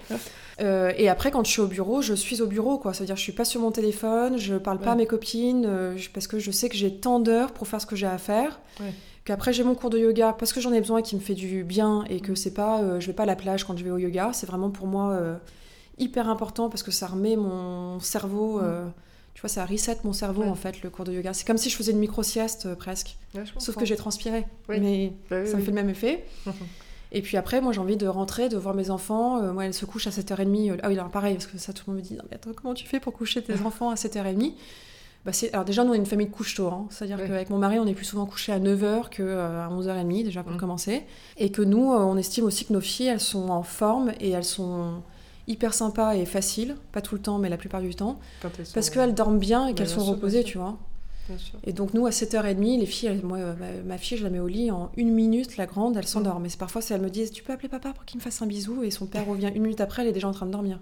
[0.61, 2.95] Euh, et après, quand je suis au bureau, je suis au bureau, quoi.
[2.95, 6.27] C'est-à-dire, je suis pas sur mon téléphone, je parle pas à mes copines, euh, parce
[6.27, 8.61] que je sais que j'ai tant d'heures pour faire ce que j'ai à faire.
[8.79, 8.93] Ouais.
[9.25, 11.35] Qu'après, j'ai mon cours de yoga parce que j'en ai besoin et qui me fait
[11.35, 12.37] du bien et que Mhm.
[12.37, 14.31] c'est pas, euh, je vais pas à la plage quand je vais au yoga.
[14.33, 15.35] C'est vraiment pour moi euh,
[15.99, 18.61] hyper important parce que ça remet mon cerveau.
[18.61, 18.87] euh,
[19.35, 20.49] tu vois, ça reset mon cerveau Ouais.
[20.49, 21.35] en fait, le cours de yoga.
[21.35, 23.17] C'est comme si je faisais une micro-sieste euh, presque.
[23.35, 24.47] Ouais, Sauf que j'ai transpiré.
[24.69, 24.81] Oui.
[24.81, 26.25] Mais Bah oui, ça me fait le même effet.
[27.13, 29.41] Et puis après, moi j'ai envie de rentrer, de voir mes enfants.
[29.43, 30.71] Euh, moi, elle se couche à 7h30.
[30.73, 32.37] Euh, Ah oui, alors pareil, parce que ça, tout le monde me dit Non, mais
[32.37, 34.53] attends, comment tu fais pour coucher tes enfants à 7h30
[35.25, 36.69] bah, Alors déjà, nous, on est une famille de couche tôt.
[36.69, 36.87] hein.
[36.91, 40.53] C'est-à-dire qu'avec mon mari, on est plus souvent couché à 9h qu'à 11h30, déjà pour
[40.55, 40.59] Mm.
[40.59, 41.03] commencer.
[41.37, 44.45] Et que nous, on estime aussi que nos filles, elles sont en forme et elles
[44.45, 45.03] sont
[45.49, 46.77] hyper sympas et faciles.
[46.93, 48.19] Pas tout le temps, mais la plupart du temps.
[48.43, 50.77] Quand elles sont- Parce qu'elles dorment bien et qu'elles sont sûr, reposées, tu vois.
[51.29, 51.59] Bien sûr.
[51.65, 54.39] Et donc nous à 7h30, les filles, elles- moi, euh, ma, fille, je la mets
[54.39, 56.39] au lit en une minute, la grande, elle s'endort.
[56.39, 58.41] Mais c'est parfois, c'est- elle me dit, tu peux appeler papa pour qu'il me fasse
[58.43, 58.85] un bisou?
[58.85, 60.79] Et son père revient une minute après, elle est déjà en train de dormir.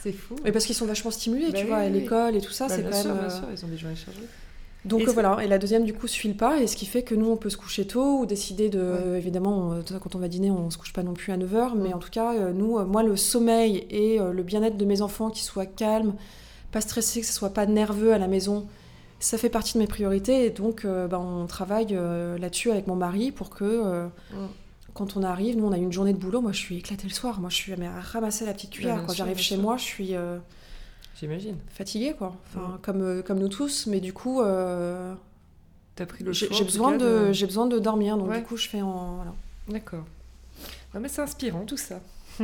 [0.00, 0.36] C'est fou.
[0.44, 2.52] Et parce qu'ils sont vachement stimulés, Bah tu oui, vois, à oui, l'école et tout
[2.52, 3.18] ça, Bah, c'est quand sûr, même...
[3.18, 4.20] bien euh, sûr, ils ont des journées chargées.
[4.88, 7.02] Donc euh, voilà, et la deuxième du coup suit le pas, et ce qui fait
[7.02, 8.78] que nous on peut se coucher tôt ou décider de.
[9.16, 11.92] Évidemment, on- quand on va dîner, on se couche pas non plus à 9h, mais
[11.94, 15.02] en tout cas, euh, nous, euh, moi, le sommeil et euh, le bien-être de mes
[15.02, 16.14] enfants, qui soient calmes,
[16.72, 18.66] pas stressés, que ce soit pas nerveux à la maison,
[19.20, 22.86] ça fait partie de mes priorités, et donc euh, ben, on travaille euh, là-dessus avec
[22.86, 23.64] mon mari pour que.
[23.64, 24.06] euh.
[24.94, 27.12] Quand on arrive, nous on a une journée de boulot, moi je suis éclatée le
[27.14, 28.94] soir, moi je suis mais à ramasser la petite cuillère.
[28.96, 30.38] bien Quand j'arrive chez moi, je suis euh,
[31.18, 31.56] J'imagine.
[31.68, 32.78] fatiguée quoi, enfin, Mm.
[32.82, 35.14] comme, euh, comme nous tous, mais du coup euh,
[35.96, 38.38] T'as pris le j'ai besoin, de, j'ai besoin de dormir, donc Ouais.
[38.38, 39.16] du coup je fais en.
[39.16, 39.34] Voilà.
[39.68, 40.04] D'accord.
[40.94, 42.00] Ouais, mais c'est inspirant tout ça.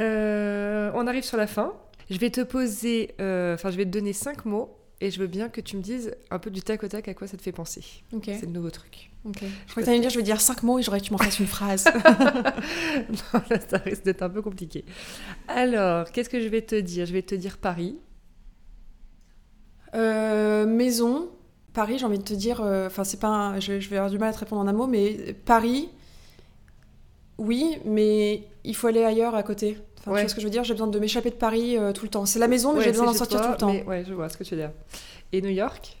[0.00, 1.72] Euh, on arrive sur la fin.
[2.10, 5.26] Je vais te poser, euh, enfin, je vais te donner cinq mots et je veux
[5.26, 7.42] bien que tu me dises un peu du tac au tac à quoi ça te
[7.42, 7.82] fait penser.
[8.12, 8.24] Ok.
[8.26, 9.10] C'est le nouveau truc.
[9.34, 11.12] Je crois que t'allais me dire, je vais dire cinq mots et j'aurais que tu
[11.12, 11.84] m'en fasses une phrase.
[11.94, 14.84] non, là, ça risque d'être un peu compliqué.
[15.48, 17.06] Alors, qu'est-ce que je vais te dire?
[17.06, 17.96] Je vais te dire Paris.
[19.94, 21.30] Euh, maison,
[21.72, 24.10] Paris, j'ai envie de te dire, euh, enfin c'est pas, un- je, je vais avoir
[24.10, 25.88] du mal à te répondre en un mot, mais Paris,
[27.38, 29.78] oui, mais il faut aller ailleurs à côté.
[29.98, 30.18] Enfin, Ouais.
[30.18, 30.64] Tu vois ce que je veux dire?
[30.64, 32.26] J'ai besoin de m'échapper de Paris euh, tout le temps.
[32.26, 33.72] C'est la maison, mais Ouais, j'ai besoin d'en sortir toi, tout le temps.
[33.72, 34.70] mais ouais, je vois ce que tu veux dire.
[35.32, 35.96] Et New York?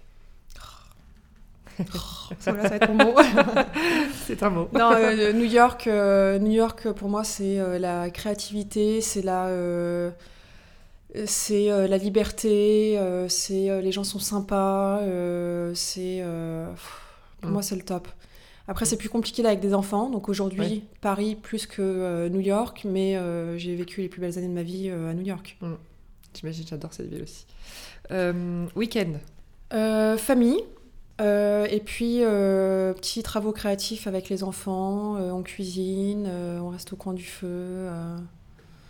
[1.78, 3.14] Voilà, ça va être mon mot.
[4.26, 4.68] C'est un mot.
[4.72, 9.46] non, euh, New York, euh, New York pour moi c'est euh, la créativité, c'est la,
[9.46, 10.10] euh,
[11.26, 16.66] c'est euh, la liberté, euh, c'est euh, les gens sont sympas, euh, c'est euh,
[17.40, 17.52] pour Mm.
[17.52, 18.08] moi c'est le top.
[18.68, 20.82] Après c'est plus compliqué là avec des enfants, donc aujourd'hui.
[21.00, 24.52] Paris plus que euh, New York, mais euh, j'ai vécu les plus belles années de
[24.52, 25.56] ma vie euh, à New York.
[26.34, 27.46] J'imagine, j'adore cette ville aussi.
[28.10, 29.12] Euh, Week-end.
[29.72, 30.58] Euh, famille.
[31.20, 36.68] Euh, et puis, euh, petits travaux créatifs avec les enfants, euh, on cuisine, euh, on
[36.68, 37.86] reste au coin du feu.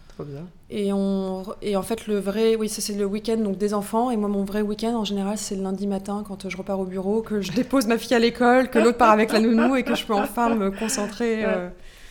[0.09, 0.47] Trop bien.
[0.71, 4.11] et, on, et en fait, le vrai, oui, ça c'est le week-end donc des enfants.
[4.11, 6.87] Et moi, mon vrai week-end en général, c'est le lundi matin quand je repars au
[6.87, 9.83] bureau, que je dépose ma fille à l'école, que l'autre part avec la nounou et
[9.83, 11.45] que je peux enfin me concentrer.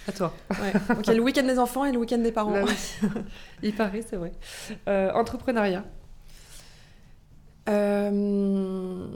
[0.08, 0.32] À toi.
[0.52, 0.72] ouais.
[0.94, 2.52] Donc il y a le week-end des enfants et le week-end des parents.
[2.52, 3.10] Là, oui.
[3.64, 4.32] Il paraît, c'est vrai.
[5.16, 5.84] Entrepreneuriat.
[7.68, 9.08] Euh,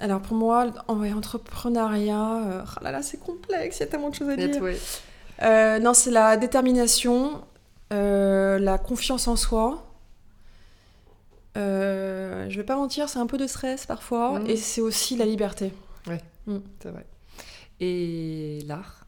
[0.00, 3.86] alors pour moi, en ouais, entrepreneuriat, euh, oh là là, c'est complexe, il y a
[3.86, 4.62] tellement de choses à dire.
[4.62, 4.78] Ouais.
[5.42, 7.42] Euh, non, c'est la détermination,
[7.92, 9.84] euh, la confiance en soi.
[11.56, 14.46] Je vais pas mentir, c'est un peu de stress parfois, Mhm.
[14.46, 15.72] et c'est aussi la liberté.
[16.80, 17.04] C'est vrai.
[17.80, 19.04] Et l'art?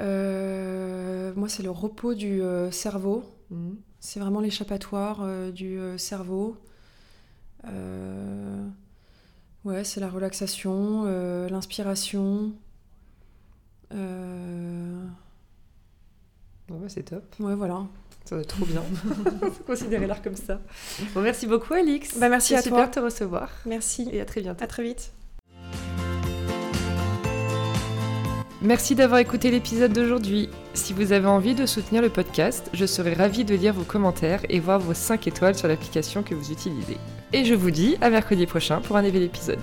[0.00, 2.42] Moi, c'est le repos du
[2.72, 3.22] cerveau.
[3.50, 3.76] Mhm.
[4.00, 6.56] C'est vraiment l'échappatoire du cerveau.
[7.68, 8.66] Euh,
[9.64, 12.52] ouais, c'est la relaxation, euh, l'inspiration.
[13.92, 15.04] Euh,
[16.70, 17.22] Ouais, ouais, c'est top.
[17.40, 17.82] ouais, voilà.
[18.24, 18.82] Ça va être trop bien.
[19.66, 20.58] Considérer l'art comme ça.
[21.14, 22.16] Bon, merci beaucoup, Alix.
[22.18, 22.86] Bah, merci C'est à super toi.
[22.86, 23.50] de te recevoir.
[23.66, 24.08] Merci.
[24.10, 24.64] Et à très bientôt.
[24.64, 25.12] À très vite.
[28.62, 30.48] Merci d'avoir écouté l'épisode d'aujourd'hui.
[30.72, 34.40] Si vous avez envie de soutenir le podcast, je serai ravie de lire vos commentaires
[34.48, 36.96] et voir vos 5 étoiles sur l'application que vous utilisez.
[37.34, 39.58] Et je vous dis à mercredi prochain pour un nouvel épisode.